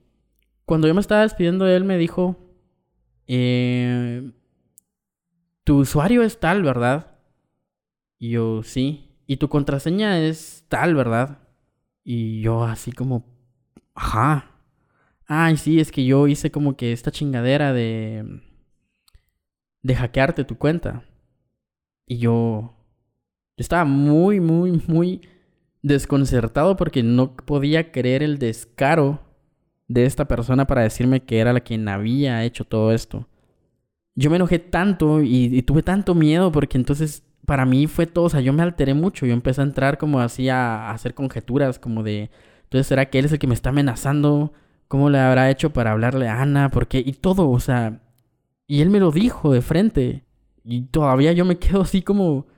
[0.65, 2.37] Cuando yo me estaba despidiendo de él, me dijo,
[3.29, 4.33] eh,
[5.65, 7.19] tu usuario es tal, ¿verdad?
[8.19, 9.15] Y yo, sí.
[9.27, 11.39] Y tu contraseña es tal, ¿verdad?
[12.03, 13.25] Y yo así como,
[13.95, 14.50] ajá.
[15.33, 18.41] Ay, sí, es que yo hice como que esta chingadera de...
[19.81, 21.05] de hackearte tu cuenta.
[22.05, 22.75] Y yo,
[23.57, 25.21] estaba muy, muy, muy
[25.83, 29.21] desconcertado porque no podía creer el descaro
[29.87, 33.29] de esta persona para decirme que era la quien había hecho todo esto.
[34.17, 38.31] Yo me enojé tanto y, tuve tanto miedo porque entonces para mí fue todo, o
[38.31, 42.03] sea, yo me alteré mucho, yo empecé a entrar como así a, hacer conjeturas, como
[42.03, 42.31] de,
[42.65, 44.53] entonces será que él es el que me está amenazando,
[44.91, 46.69] ¿cómo le habrá hecho para hablarle a Ana?
[46.69, 46.99] ¿Por qué?
[46.99, 48.01] Y todo, o sea,
[48.67, 50.25] y él me lo dijo de frente.
[50.65, 52.49] Y todavía yo me quedo así como,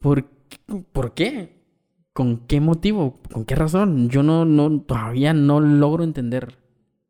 [0.00, 0.30] ¿por,
[0.92, 1.64] ¿por qué?
[2.12, 3.20] ¿Con qué motivo?
[3.32, 4.08] ¿Con qué razón?
[4.08, 6.58] Yo no, no, todavía no logro entender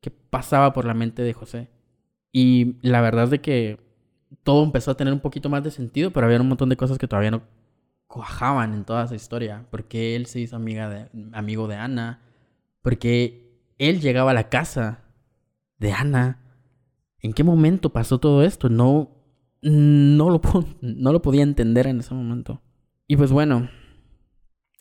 [0.01, 1.69] qué pasaba por la mente de José.
[2.33, 3.79] Y la verdad es de que
[4.45, 6.97] todo empezó a tener un poquito más de sentido, pero había un montón de cosas
[6.97, 7.43] que todavía no
[8.07, 9.67] cuajaban en toda esa historia.
[9.71, 12.23] Porque él se hizo amiga de, amigo de Ana,
[12.81, 13.44] porque
[13.79, 15.05] él llegaba a la casa
[15.79, 16.41] de Ana.
[17.21, 18.69] ¿En qué momento pasó todo esto?
[18.69, 19.11] No,
[19.63, 22.61] no lo, podía entender en ese momento.
[23.07, 23.71] Y pues bueno,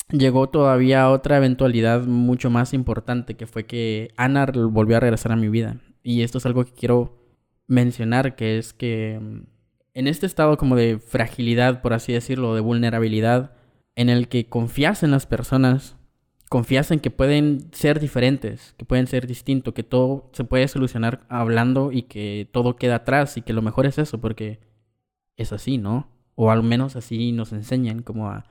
[0.10, 5.38] llegó todavía otra eventualidad mucho más importante, que fue que Ana volvió a regresar a
[5.38, 5.80] mi vida.
[6.04, 7.24] Y esto es algo que quiero
[7.68, 9.46] mencionar, que es que mm,
[9.94, 13.54] en este estado como de fragilidad, por así decirlo, de vulnerabilidad,
[13.96, 15.96] en el que confías en las personas,
[16.54, 21.26] confías en que pueden ser diferentes, que pueden ser distintos, que todo se puede solucionar
[21.28, 24.60] hablando y que todo queda atrás y que lo mejor es eso, porque
[25.36, 26.12] es así, ¿no?
[26.36, 28.46] O al menos así nos enseñan como a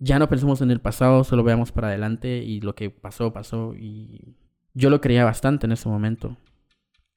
[0.00, 3.76] ya no pensemos en el pasado, solo veamos para adelante y lo que pasó, pasó.
[3.76, 4.34] Y
[4.74, 6.38] yo lo creía bastante en ese momento.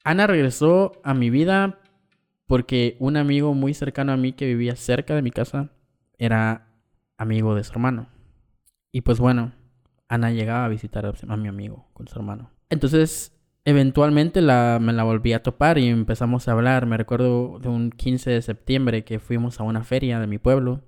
[0.04, 1.80] Ana regresó a mi vida
[2.46, 5.72] porque un amigo muy cercano a mí que vivía cerca de mi casa
[6.20, 6.68] era
[7.18, 8.06] amigo de su hermano.
[8.92, 9.52] Y pues bueno,
[10.08, 12.52] Ana llegaba a visitar a mi amigo con su hermano.
[12.70, 16.86] Entonces, eventualmente la, me la volví a topar y empezamos a hablar.
[16.86, 20.82] Me recuerdo de un 15 de septiembre que fuimos a una feria de mi pueblo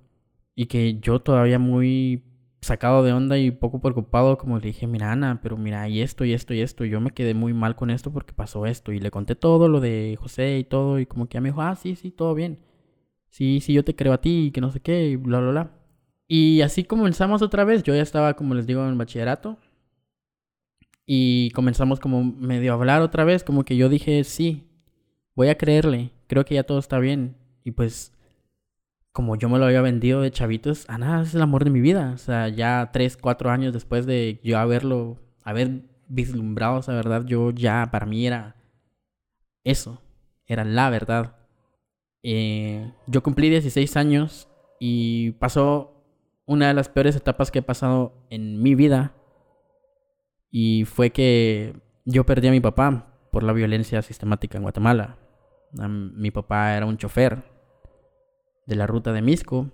[0.54, 2.24] y que yo todavía muy
[2.60, 6.24] sacado de onda y poco preocupado, como le dije, mira Ana, pero mira, y esto,
[6.24, 8.98] y esto, y esto, yo me quedé muy mal con esto porque pasó esto, y
[8.98, 11.94] le conté todo lo de José y todo, y como que me dijo, ah, sí,
[11.96, 12.58] sí, todo bien,
[13.30, 15.50] sí, sí, yo te creo a ti, y que no sé qué, y bla, bla,
[15.50, 15.77] bla.
[16.28, 19.58] Y así comenzamos otra vez, yo ya estaba, como les digo, en bachillerato,
[21.06, 24.68] y comenzamos como medio a hablar otra vez, como que yo dije, sí,
[25.34, 28.12] voy a creerle, creo que ya todo está bien, y pues
[29.18, 32.12] como yo me lo había vendido de chavitos, Ana es el amor de mi vida.
[32.14, 37.50] O sea, ya tres, cuatro años después de yo haberlo, haber vislumbrado esa verdad, yo
[37.50, 38.54] ya, para mí era
[39.64, 40.00] eso,
[40.46, 41.34] era la verdad.
[42.22, 45.97] Eh, yo cumplí 16 años y pasó
[46.48, 49.12] una de las peores etapas que he pasado en mi vida.
[50.50, 55.18] Y fue que yo perdí a mi papá por la violencia sistemática en Guatemala.
[55.72, 57.44] mi papá era un chofer
[58.66, 59.70] de la ruta de Misco,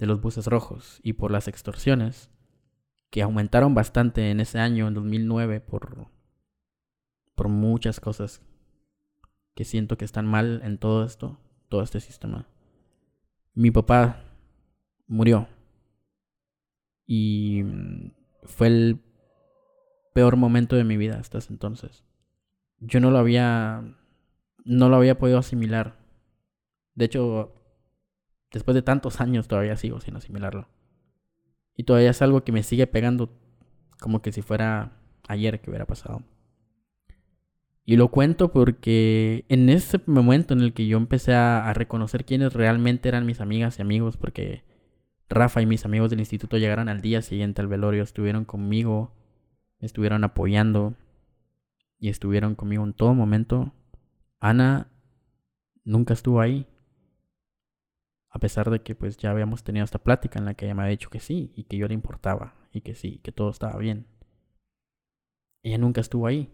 [0.00, 2.30] de los buses rojos y por las extorsiones,
[3.10, 6.08] que aumentaron bastante en ese año, en 2009, por,
[7.36, 8.42] por muchas cosas
[9.54, 11.38] que siento que están mal en todo esto,
[11.68, 12.48] todo este sistema.
[13.54, 14.24] Mi papá
[15.06, 15.46] murió
[17.14, 17.62] y
[18.44, 18.98] fue el
[20.14, 22.04] peor momento de mi vida hasta ese entonces.
[22.80, 23.84] Yo no lo había
[24.64, 25.98] no lo había podido asimilar.
[26.94, 27.52] De hecho,
[28.50, 30.68] después de tantos años todavía sigo sin asimilarlo.
[31.76, 33.38] Y todavía es algo que me sigue pegando
[34.00, 34.92] como que si fuera
[35.28, 36.22] ayer que hubiera pasado.
[37.84, 42.54] Y lo cuento porque en ese momento en el que yo empecé a, reconocer quiénes
[42.54, 44.64] realmente eran mis amigas y amigos, porque
[45.28, 49.12] Rafa y mis amigos del instituto llegaron al día siguiente al velorio, estuvieron conmigo,
[49.78, 50.94] estuvieron apoyando
[51.98, 53.72] y estuvieron conmigo en todo momento.
[54.40, 54.88] Ana
[55.84, 56.66] nunca estuvo ahí.
[58.30, 60.82] A pesar de que pues ya habíamos tenido esta plática en la que ella me
[60.82, 63.78] había dicho que sí y que yo le importaba y que sí, que todo estaba
[63.78, 64.06] bien.
[65.62, 66.50] Ella nunca estuvo ahí.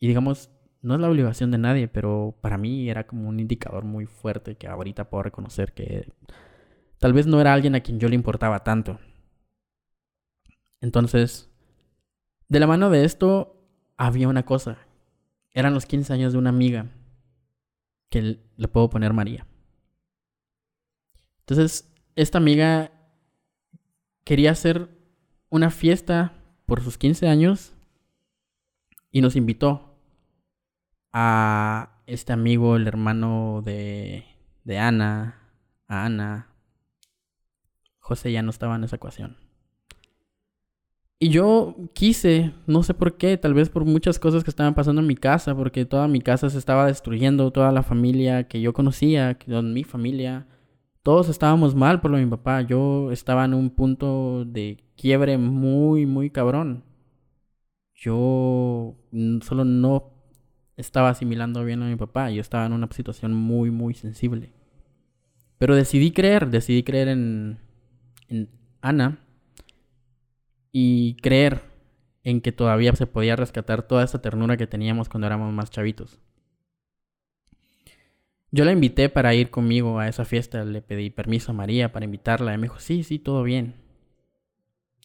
[0.00, 3.84] Y digamos, no es la obligación de nadie, pero para mí era como un indicador
[3.84, 6.12] muy fuerte que ahorita puedo reconocer que
[6.98, 8.98] tal vez no era alguien a quien yo le importaba tanto.
[10.80, 11.50] Entonces,
[12.48, 13.56] de la mano de esto
[13.96, 14.78] había una cosa.
[15.52, 16.86] Eran los 15 años de una amiga
[18.10, 19.46] que le puedo poner María.
[21.40, 22.92] Entonces, esta amiga
[24.24, 24.88] quería hacer
[25.50, 26.34] una fiesta
[26.66, 27.72] por sus 15 años
[29.10, 29.98] y nos invitó
[31.12, 34.24] a este amigo, el hermano de,
[34.64, 35.40] de Ana,
[35.86, 36.47] a Ana.
[38.08, 39.36] José ya no estaba en esa ecuación.
[41.20, 45.02] Y yo quise, no sé por qué, tal vez por muchas cosas que estaban pasando
[45.02, 48.72] en mi casa, porque toda mi casa se estaba destruyendo, toda la familia que yo
[48.72, 50.46] conocía, mi familia,
[51.02, 52.62] todos estábamos mal por lo de mi papá.
[52.62, 56.84] Yo estaba en un punto de quiebre muy, muy cabrón.
[57.94, 58.94] Yo
[59.42, 60.12] solo no
[60.76, 64.52] estaba asimilando bien a mi papá, yo estaba en una situación muy, muy sensible.
[65.58, 67.58] Pero decidí creer, decidí creer en,
[68.28, 68.48] en
[68.80, 69.18] Ana
[70.72, 71.62] y creer
[72.24, 76.18] en que todavía se podía rescatar toda esa ternura que teníamos cuando éramos más chavitos.
[78.50, 82.04] Yo la invité para ir conmigo a esa fiesta, le pedí permiso a María para
[82.04, 83.74] invitarla y me dijo, sí, sí, todo bien.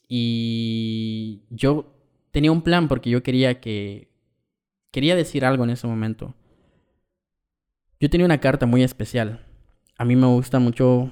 [0.07, 1.93] Y yo
[2.31, 4.11] tenía un plan porque yo quería que...
[4.91, 6.35] Quería decir algo en ese momento.
[7.99, 9.45] Yo tenía una carta muy especial.
[9.97, 11.09] A mí me gusta mucho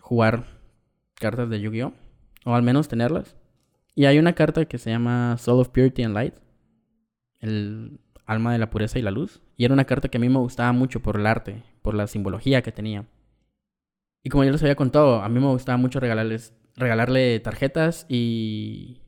[0.00, 0.51] jugar
[1.22, 1.94] cartas de Yu-Gi-Oh!
[2.44, 3.36] O al menos tenerlas.
[3.94, 6.34] Y hay una carta que se llama Soul of Purity and Light.
[7.38, 9.40] El alma de la pureza y la luz.
[9.56, 12.08] Y era una carta que a mí me gustaba mucho por el arte, por la
[12.08, 13.06] simbología que tenía.
[14.24, 19.00] Y como yo les había contado, a mí me gustaba mucho regalarles, regalarle tarjetas y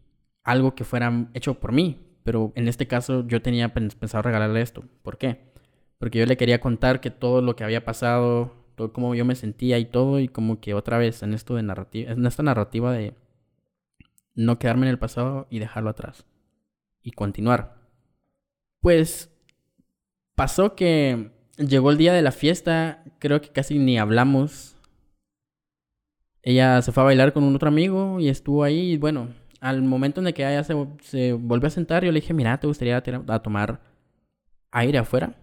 [0.44, 1.98] algo que fuera hecho por mí.
[2.22, 4.84] Pero en este caso yo tenía pensado regalarle esto.
[5.02, 5.52] ¿Por qué?
[5.98, 9.34] Porque yo le quería contar que todo lo que había pasado, todo cómo yo me
[9.34, 12.92] sentía y todo, y como que otra vez en esto de narrativa, en esta narrativa
[12.92, 13.14] de
[14.34, 16.26] no quedarme en el pasado y dejarlo atrás.
[17.02, 17.76] Y continuar.
[18.80, 19.30] Pues
[20.34, 24.76] pasó que llegó el día de la fiesta, creo que casi ni hablamos.
[26.42, 28.92] Ella se fue a bailar con un otro amigo y estuvo ahí.
[28.92, 29.28] Y bueno,
[29.60, 32.66] al momento en que ella se, se volvió a sentar, yo le dije, mira, ¿te
[32.66, 33.80] gustaría a tomar
[34.70, 35.36] aire afuera?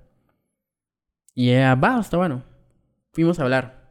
[1.33, 2.43] Y ella, va, está bueno.
[3.13, 3.81] Fuimos a hablar.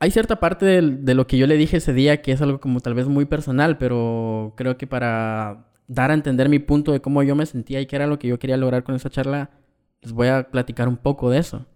[0.00, 2.80] Hay cierta parte de, lo que yo le dije ese día que es algo como
[2.80, 7.22] tal vez muy personal, pero creo que para dar a entender mi punto de cómo
[7.24, 9.50] yo me sentía y qué era lo que yo quería lograr con esa charla,
[10.02, 11.66] les voy a platicar un poco de eso.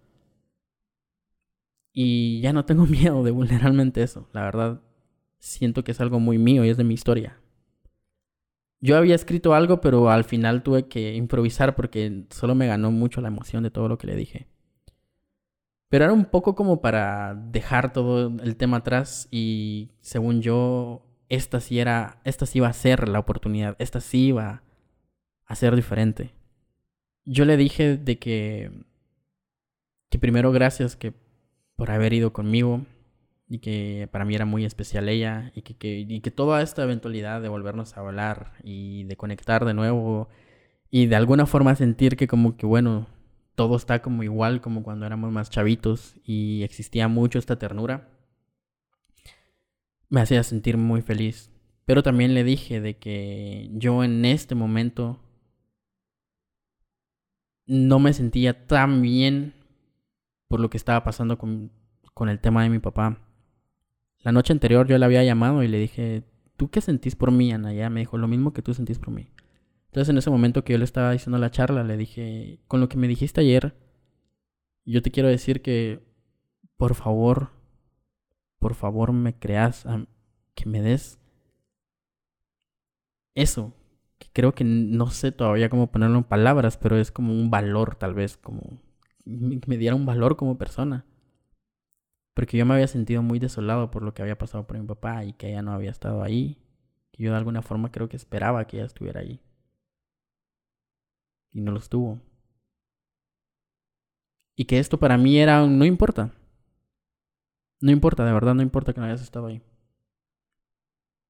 [1.91, 4.27] Y ya no tengo miedo de vulneralmente eso.
[4.31, 4.81] La verdad,
[5.39, 7.42] siento que es algo muy mío y es de mi historia.
[8.83, 13.21] Yo había escrito algo, pero al final tuve que improvisar porque solo me ganó mucho
[13.21, 14.47] la emoción de todo lo que le dije.
[15.87, 21.61] Pero era un poco como para dejar todo el tema atrás y según yo, esta
[21.61, 24.63] sí era, esta sí iba a ser la oportunidad, esta sí iba
[25.45, 26.33] a ser diferente.
[27.23, 28.69] Yo le dije de que,
[30.09, 31.13] que primero gracias que
[31.77, 32.85] por haber ido conmigo
[33.53, 36.81] y que para mí era muy especial ella y que, que, y que toda esta
[36.81, 40.27] eventualidad de volvernos a hablar y de conectar de nuevo
[40.89, 43.05] y de alguna forma sentir que como que bueno,
[43.53, 48.09] todo está como igual como cuando éramos más chavitos y existía mucho esta ternura,
[50.09, 51.51] me hacía sentir muy feliz.
[51.85, 55.19] Pero también le dije de que yo en este momento
[57.67, 59.53] no me sentía tan bien
[60.47, 61.71] por lo que estaba pasando con,
[62.15, 63.19] con el tema de mi papá.
[64.23, 66.23] La noche anterior yo le había llamado y le dije,
[66.57, 67.73] ¿tú qué sentís por mí, Ana?
[67.73, 69.29] Ya me dijo, lo mismo que tú sentís por mí.
[69.87, 72.89] Entonces en ese momento que yo le estaba diciendo la charla, le dije, con lo
[72.89, 73.75] que me dijiste ayer,
[74.85, 76.01] yo te quiero decir que,
[76.77, 77.51] por favor,
[78.59, 79.85] por favor me creas,
[80.55, 81.19] que me des
[83.35, 83.73] eso,
[84.19, 87.95] que creo que no sé todavía cómo ponerlo en palabras, pero es como un valor
[87.95, 88.61] tal vez, como
[89.25, 91.05] me diera un valor como persona.
[92.33, 95.23] Porque yo me había sentido muy desolado por lo que había pasado por mi papá
[95.25, 96.57] y que ella no había estado ahí.
[97.11, 99.39] Que yo de alguna forma creo que esperaba que ella estuviera ahí
[101.53, 102.19] y no lo estuvo.
[104.55, 106.31] Y que esto para mí era no importa.
[107.79, 109.61] No importa, de verdad no importa que no hayas estado ahí.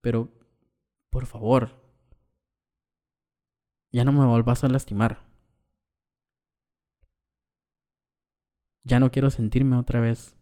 [0.01, 0.30] Pero,
[1.10, 1.72] por favor,
[3.91, 5.20] ya no me volvas a lastimar.
[8.84, 10.36] Ya no quiero sentirme otra vez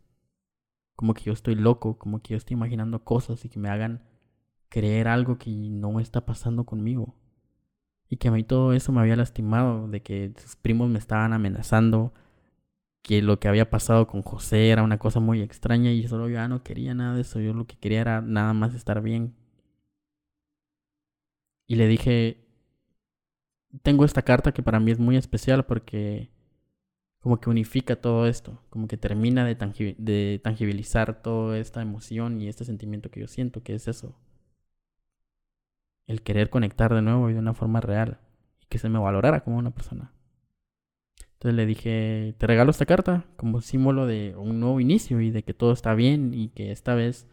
[1.02, 4.04] como que yo estoy loco, como que yo estoy imaginando cosas y que me hagan
[4.70, 7.16] creer algo que no está pasando conmigo.
[8.08, 11.34] Y que a mí todo eso me había lastimado, de que sus primos me estaban
[11.34, 12.14] amenazando,
[13.02, 16.36] que lo que había pasado con José era una cosa muy extraña y solo yo
[16.36, 19.34] ya no quería nada de eso, yo lo que quería era nada más estar bien.
[21.66, 22.46] Y le dije,
[23.82, 26.30] tengo esta carta que para mí es muy especial porque
[27.22, 32.66] como que unifica todo esto, como que termina de, tangibilizar toda esta emoción y este
[32.66, 34.16] sentimiento que yo siento, que es eso,
[36.08, 38.20] el querer conectar de nuevo y de una forma real
[38.60, 40.12] y que se me valorara como una persona.
[41.34, 45.44] Entonces le dije, te regalo esta carta como símbolo de un nuevo inicio y de
[45.44, 47.28] que todo está bien y que esta vez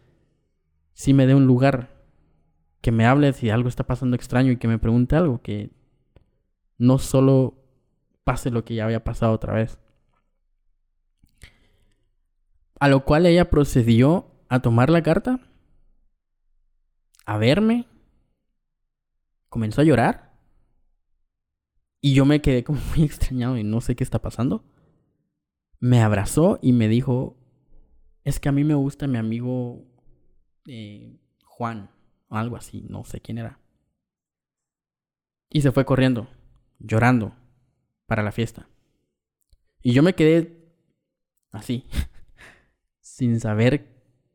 [0.92, 2.04] sí me dé un lugar,
[2.82, 5.70] que me hable si algo está pasando extraño y que me pregunte algo, que
[6.76, 7.57] no solo
[8.28, 9.78] pase lo que ya había pasado otra vez.
[12.78, 15.40] A lo cual ella procedió a tomar la carta,
[17.24, 17.86] a verme,
[19.48, 20.34] comenzó a llorar
[22.02, 24.62] y yo me quedé como muy extrañado y no sé qué está pasando.
[25.80, 27.38] Me abrazó y me dijo,
[28.24, 29.86] es que a mí me gusta mi amigo
[30.66, 31.90] eh, Juan
[32.28, 33.58] o algo así, no sé quién era.
[35.48, 36.28] Y se fue corriendo,
[36.78, 37.34] llorando,
[38.08, 38.66] para la fiesta.
[39.82, 40.72] Y yo me quedé
[41.52, 41.84] así,
[43.00, 43.86] sin saber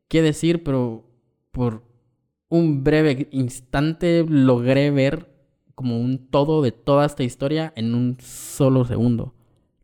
[0.07, 1.03] qué decir, pero
[1.51, 1.83] por
[2.49, 5.33] un breve instante logré ver
[5.73, 9.33] como un todo de toda esta historia en un solo segundo.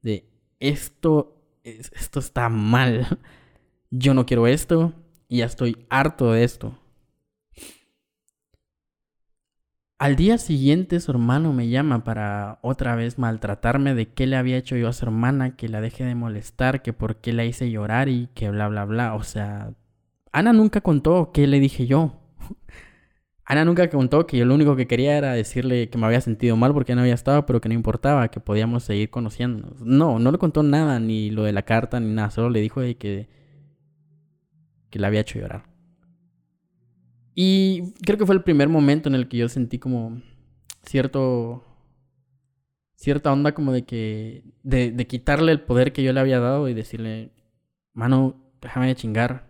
[0.03, 0.29] De
[0.59, 3.19] esto, esto está mal.
[3.89, 4.93] Yo no quiero esto
[5.27, 6.77] y ya estoy harto de esto.
[9.99, 14.55] Al día siguiente su hermano me llama para otra vez maltratarme de qué le había
[14.55, 17.69] hecho yo a su hermana, que la deje de molestar, que por qué la hice
[17.69, 19.13] llorar y que bla bla bla.
[19.15, 19.73] O sea,
[20.31, 22.13] Ana nunca contó qué le dije yo.
[23.45, 26.55] Ana nunca contó que yo lo único que quería era decirle que me había sentido
[26.55, 29.81] mal porque no había estado, pero que no importaba, que podíamos seguir conociéndonos.
[29.81, 32.31] No, no le contó nada, ni lo de la carta, ni nada.
[32.31, 33.27] Solo le dijo que,
[34.89, 35.63] que la había hecho llorar.
[37.41, 40.21] Y creo que fue el primer momento en el que yo sentí como
[40.83, 41.63] cierto.
[42.95, 44.43] cierta onda como de que.
[44.63, 47.31] de, quitarle el poder que yo le había dado y decirle,
[47.93, 49.49] mano, déjame de chingar.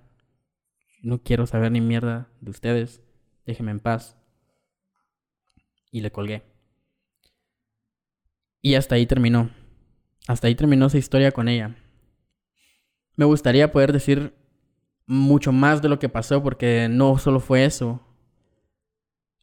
[1.02, 3.02] No quiero saber ni mierda de ustedes
[3.48, 4.16] déjeme en paz.
[5.90, 6.44] Y le colgué.
[8.62, 9.50] Y hasta ahí terminó.
[10.28, 11.76] Hasta ahí terminó esa historia con ella.
[13.16, 14.36] Me gustaría poder decir
[15.10, 18.00] mucho más de lo que pasó porque no solo fue eso.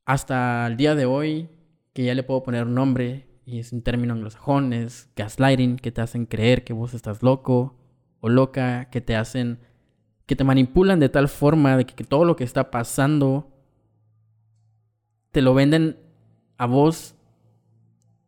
[0.05, 1.49] Hasta el día de hoy,
[1.93, 5.91] que ya le puedo poner un nombre, y es un término anglosajón, es gaslighting, que
[5.91, 7.75] te hacen creer que vos estás loco
[8.21, 9.59] o loca, que te hacen,
[10.27, 13.53] que te manipulan de tal forma de que todo lo que está pasando
[15.33, 15.99] te lo venden
[16.59, 17.17] a vos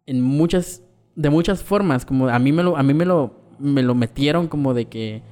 [0.07, 0.83] en muchas,
[1.15, 2.05] de muchas formas.
[2.05, 5.23] Como a mí me lo, a mí me lo, me lo metieron como de que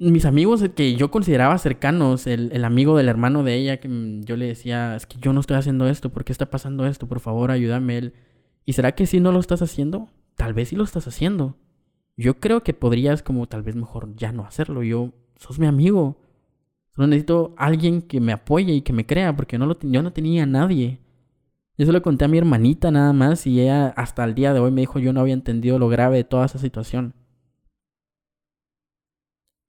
[0.00, 3.88] mis amigos que yo consideraba cercanos, el, el, amigo del hermano de ella, que
[4.22, 7.06] yo le decía, es que yo no estoy haciendo esto, ¿por qué está pasando esto?
[7.06, 7.98] Por favor, ayúdame.
[7.98, 8.14] Él.
[8.64, 10.08] ¿Y será que si no lo estás haciendo?
[10.36, 11.56] Tal vez sí lo estás haciendo.
[12.16, 14.82] Yo creo que podrías como tal vez mejor ya no hacerlo.
[14.82, 16.16] Yo, sos mi amigo.
[16.94, 20.12] Solo necesito alguien que me apoye y que me crea, porque no lo, yo no
[20.12, 21.00] tenía a nadie.
[21.78, 24.60] Yo se lo conté a mi hermanita nada más y ella hasta el día de
[24.60, 27.14] hoy me dijo yo no había entendido lo grave de toda esa situación.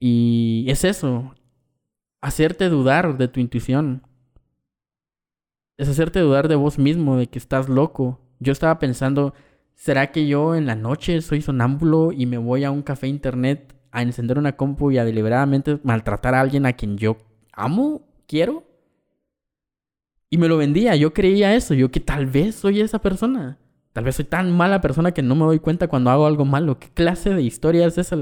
[0.03, 1.35] Y es eso,
[2.21, 4.01] hacerte dudar de tu intuición.
[5.77, 8.19] Es hacerte dudar de vos mismo, de que estás loco.
[8.39, 9.35] Yo estaba pensando,
[9.75, 13.75] ¿será que yo en la noche soy sonámbulo y me voy a un café internet
[13.91, 17.17] a encender una compu y a deliberadamente maltratar a alguien a quien yo
[17.53, 18.63] amo, quiero.
[20.31, 23.59] Y me lo vendía, yo creía eso, yo que tal vez soy esa persona.
[23.93, 26.79] Tal vez soy tan mala persona que no me doy cuenta cuando hago algo malo.
[26.79, 28.17] ¿Qué clase de historia es esa?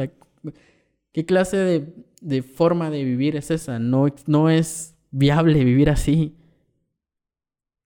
[1.12, 3.80] ¿Qué clase de, de, forma de vivir es esa?
[3.80, 6.38] No, no es viable vivir así.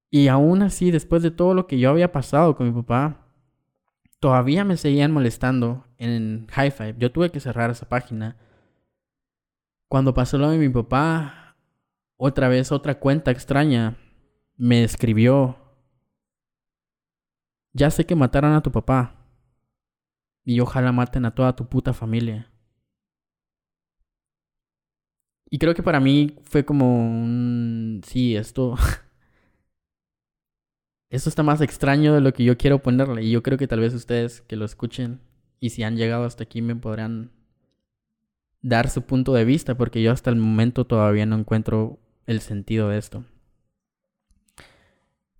[0.09, 3.27] Y aún así, después de todo lo que yo había pasado con mi papá,
[4.19, 8.37] todavía me seguían molestando en hi Yo tuve que cerrar esa página.
[9.89, 11.57] Cuando pasó lo de mi papá,
[12.15, 13.97] otra vez otra cuenta extraña
[14.55, 15.57] me escribió.
[17.73, 19.25] Ya sé que mataron a tu papá.
[20.45, 22.52] Y ojalá maten a toda tu puta familia.
[25.53, 28.01] Y creo que para mí fue como un...
[28.07, 28.73] Sí, esto...
[31.11, 33.21] Eso está más extraño de lo que yo quiero ponerle.
[33.21, 35.19] Y yo creo que tal vez ustedes que lo escuchen
[35.59, 37.29] y si han llegado hasta aquí me podrán
[38.63, 42.89] dar su punto de vista, porque yo hasta el momento todavía no encuentro el sentido
[42.89, 43.23] de esto.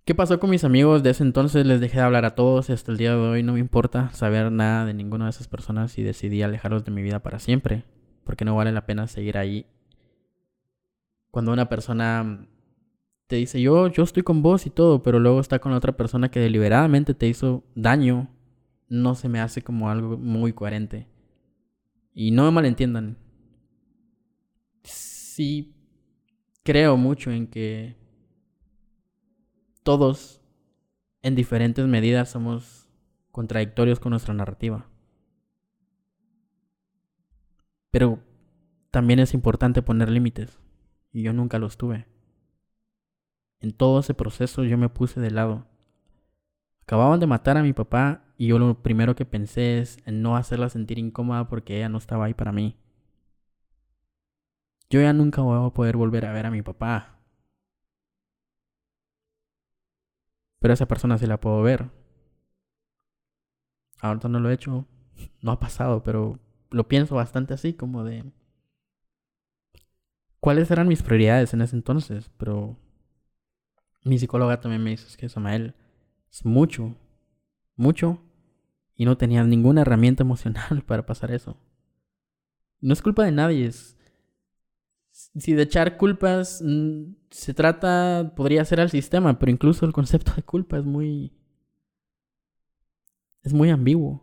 [0.04, 1.66] ¿Qué pasó con mis amigos de ese entonces?
[1.66, 4.10] Les dejé de hablar a todos y hasta el día de hoy no me importa
[4.12, 7.82] saber nada de ninguna de esas personas y decidí alejarlos de mi vida para siempre,
[8.22, 9.66] porque no vale la pena seguir ahí.
[11.34, 12.46] Cuando una persona
[13.26, 16.30] te dice, yo, yo estoy con vos y todo, pero luego está con otra persona
[16.30, 18.28] que deliberadamente te hizo daño,
[18.88, 21.08] no se me hace como algo muy coherente.
[22.12, 23.18] Y no me malentiendan.
[24.84, 25.74] Sí
[26.62, 27.96] creo mucho en que
[29.82, 30.40] todos,
[31.22, 32.86] en diferentes medidas, somos
[33.32, 34.86] contradictorios con nuestra narrativa.
[37.90, 38.20] Pero
[38.92, 40.60] también es importante poner límites.
[41.14, 42.06] Y yo nunca los tuve.
[43.60, 45.66] En todo ese proceso yo me puse de lado.
[46.82, 50.36] Acababan de matar a mi papá y yo lo primero que pensé es en no
[50.36, 52.76] hacerla sentir incómoda porque ella no estaba ahí para mí.
[54.90, 57.18] Yo ya nunca voy a poder volver a ver a mi papá.
[60.58, 61.90] Pero a esa persona sí la puedo ver.
[64.00, 64.86] Ahorita no lo he hecho,
[65.42, 66.38] no ha pasado, pero
[66.70, 68.24] lo pienso bastante así, como de...
[70.44, 72.30] ¿Cuáles eran mis prioridades en ese entonces?
[72.36, 72.76] Pero
[74.04, 75.74] mi psicóloga también me dice que Samael
[76.30, 76.94] es mucho,
[77.76, 78.20] mucho,
[78.94, 81.56] y no tenía ninguna herramienta emocional para pasar eso.
[82.82, 83.70] No es culpa de nadie.
[85.12, 90.34] Si de echar culpas mm, se trata, podría ser al sistema, pero incluso el concepto
[90.34, 91.32] de culpa es muy...
[93.42, 94.22] es muy ambiguo.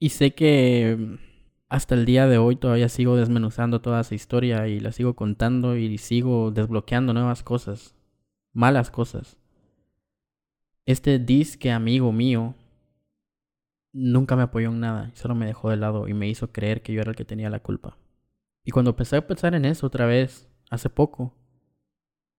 [0.00, 1.20] Y sé que
[1.68, 5.76] hasta el día de hoy todavía sigo desmenuzando toda esa historia y la sigo contando
[5.76, 7.94] y sigo desbloqueando nuevas cosas,
[8.52, 9.36] malas cosas.
[10.86, 12.54] Este disque amigo mío
[13.92, 16.94] nunca me apoyó en nada, solo me dejó de lado y me hizo creer que
[16.94, 17.98] yo era el que tenía la culpa.
[18.64, 21.34] Y cuando empecé a pensar en eso otra vez, hace poco,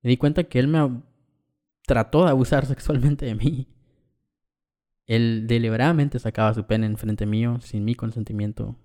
[0.02, 1.04] me di cuenta que él me
[1.86, 3.68] trató de abusar sexualmente de mí.
[5.06, 8.76] Él deliberadamente sacaba su pene enfrente mío sin mi consentimiento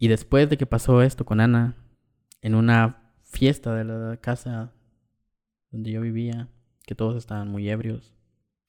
[0.00, 1.76] y después de que pasó esto con Ana,
[2.40, 4.72] en una fiesta de la casa
[5.70, 6.48] donde yo vivía,
[6.86, 8.14] que todos estaban muy ebrios,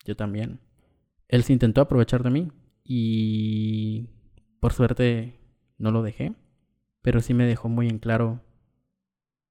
[0.03, 0.59] yo también,
[1.29, 2.51] él se intentó aprovechar de mí
[2.83, 4.09] y
[4.59, 5.39] por suerte
[5.77, 6.35] no lo dejé,
[7.01, 8.41] pero sí me dejó muy en claro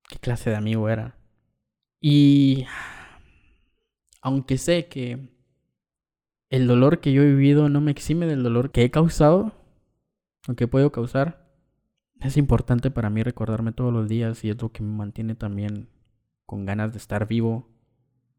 [0.07, 1.16] qué clase de amigo era.
[1.99, 2.66] Y
[4.20, 5.31] aunque sé que
[6.51, 9.55] el dolor que yo he vivido no me exime del dolor que he causado,
[10.47, 11.39] aunque puedo causar,
[12.21, 15.89] es importante para mí recordarme todos los días y es lo que me mantiene también
[16.45, 17.68] con ganas de estar vivo.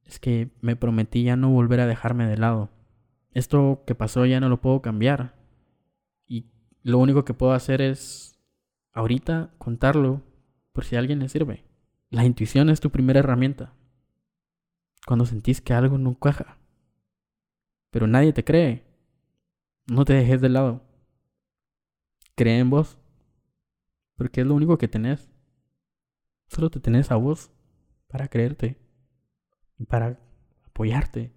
[0.03, 2.69] Es que me prometí ya no volver a dejarme de lado.
[3.31, 5.35] Esto que pasó ya no lo puedo cambiar.
[6.27, 6.51] Y
[6.83, 8.39] lo único que puedo hacer es
[8.93, 10.21] ahorita contarlo
[10.73, 11.65] por si a alguien le sirve.
[12.09, 13.73] La intuición es tu primera herramienta.
[15.07, 16.57] Cuando sentís que algo no cuaja.
[17.89, 18.85] Pero nadie te cree.
[19.87, 20.83] No te dejes de lado.
[22.35, 22.97] Cree en vos.
[24.21, 25.31] Porque es lo único que tenés.
[26.45, 27.49] Solo te tenés a vos
[28.07, 28.77] para creerte.
[29.79, 30.19] Y para
[30.67, 31.33] apoyarte.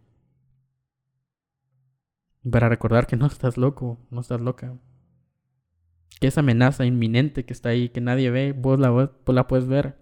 [2.42, 4.78] Y para recordar que no estás loco, no estás loca.
[6.20, 9.66] Que esa amenaza inminente que está ahí, que nadie ve, vos la, vos la puedes
[9.66, 9.96] ver.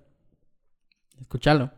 [1.20, 1.70] Escúchalo.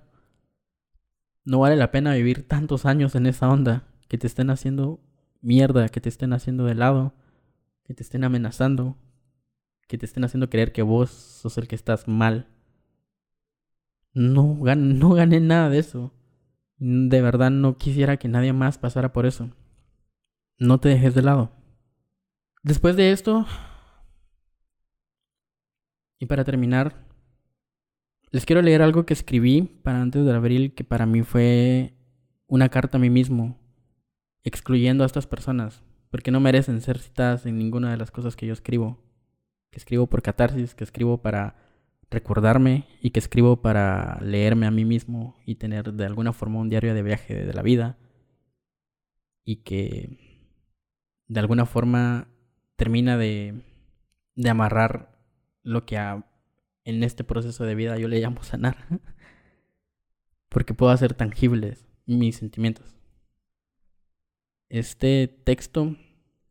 [1.45, 5.01] No vale la pena vivir tantos años en esa onda que te estén haciendo
[5.43, 7.13] mierda, que te estén haciendo de lado,
[7.83, 8.97] que te estén amenazando,
[9.95, 12.49] que te estén haciendo creer que vos sos el que estás mal.
[14.13, 16.13] No, gané nada de eso.
[16.79, 19.51] De verdad no quisiera que nadie más pasara por eso.
[20.59, 21.53] No te dejes de lado.
[22.65, 23.47] Después de esto,
[26.19, 27.07] y para terminar,
[28.33, 31.95] les quiero leer algo que escribí para antes de abril que para mí fue
[32.49, 33.61] una carta a mí mismo,
[34.43, 38.47] excluyendo a estas personas, porque no merecen ser citadas en ninguna de las cosas que
[38.47, 39.04] yo escribo
[39.75, 41.57] que escribo por catarsis, que escribo para
[42.09, 46.69] recordarme y que escribo para leerme a mí mismo y tener de alguna forma un
[46.69, 47.99] diario de viaje de la vida
[49.43, 50.47] y que
[51.27, 52.29] de alguna forma
[52.77, 53.65] termina de,
[54.49, 55.19] amarrar
[55.65, 58.77] lo que en este proceso de vida yo le llamo sanar
[60.51, 62.95] porque puedo hacer tangibles mis sentimientos.
[64.69, 65.97] Este texto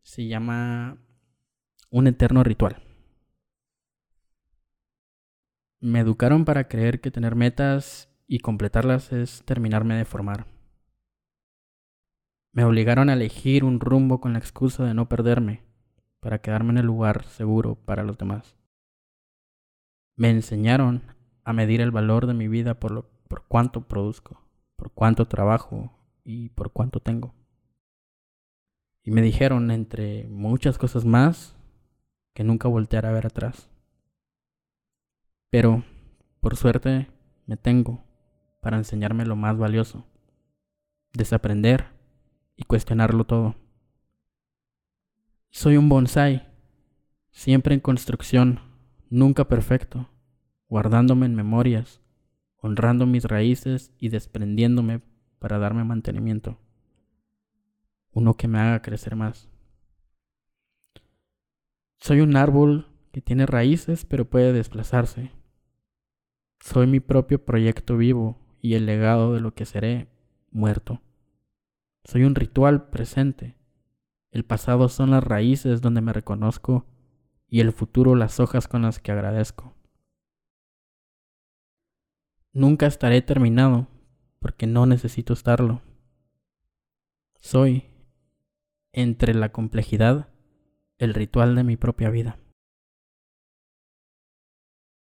[0.01, 0.97] se llama
[1.89, 2.83] Un eterno ritual.
[5.83, 10.47] Me educaron para creer que tener metas y completarlas es terminarme de formar.
[12.53, 15.61] Me obligaron a elegir un rumbo con la excusa de no perderme,
[16.21, 18.55] para quedarme en el lugar seguro para los demás.
[20.15, 21.01] Me enseñaron
[21.43, 24.41] a medir el valor de mi vida por, lo, por cuánto produzco,
[24.77, 25.91] por cuánto trabajo
[26.23, 27.33] y por cuánto tengo.
[29.03, 31.57] Y me dijeron, entre muchas cosas más,
[32.33, 33.72] que nunca volteara a ver atrás.
[35.53, 35.83] Pero,
[36.41, 37.11] por suerte,
[37.45, 38.03] me tengo
[38.59, 40.03] para enseñarme lo más valioso,
[41.13, 41.85] desaprender
[42.55, 43.53] y cuestionarlo todo.
[45.51, 46.47] Soy un bonsai,
[47.29, 48.61] siempre en construcción,
[49.11, 50.09] nunca perfecto,
[50.69, 52.01] guardándome en memorias,
[52.57, 55.01] honrando mis raíces y desprendiéndome
[55.37, 56.57] para darme mantenimiento.
[58.11, 59.51] Uno que me haga crecer más.
[61.99, 65.42] Soy un árbol que tiene raíces pero puede desplazarse
[66.63, 70.07] Soy mi propio proyecto vivo y el legado de lo que seré
[70.49, 71.01] muerto.
[72.05, 73.57] Soy un ritual presente.
[74.31, 76.85] El pasado son las raíces donde me reconozco
[77.49, 79.75] y el futuro las hojas con las que agradezco.
[82.53, 83.89] Nunca estaré terminado
[84.39, 85.81] porque no necesito estarlo.
[87.41, 87.89] Soy,
[88.93, 90.29] entre la complejidad,
[90.97, 92.39] el ritual de mi propia vida.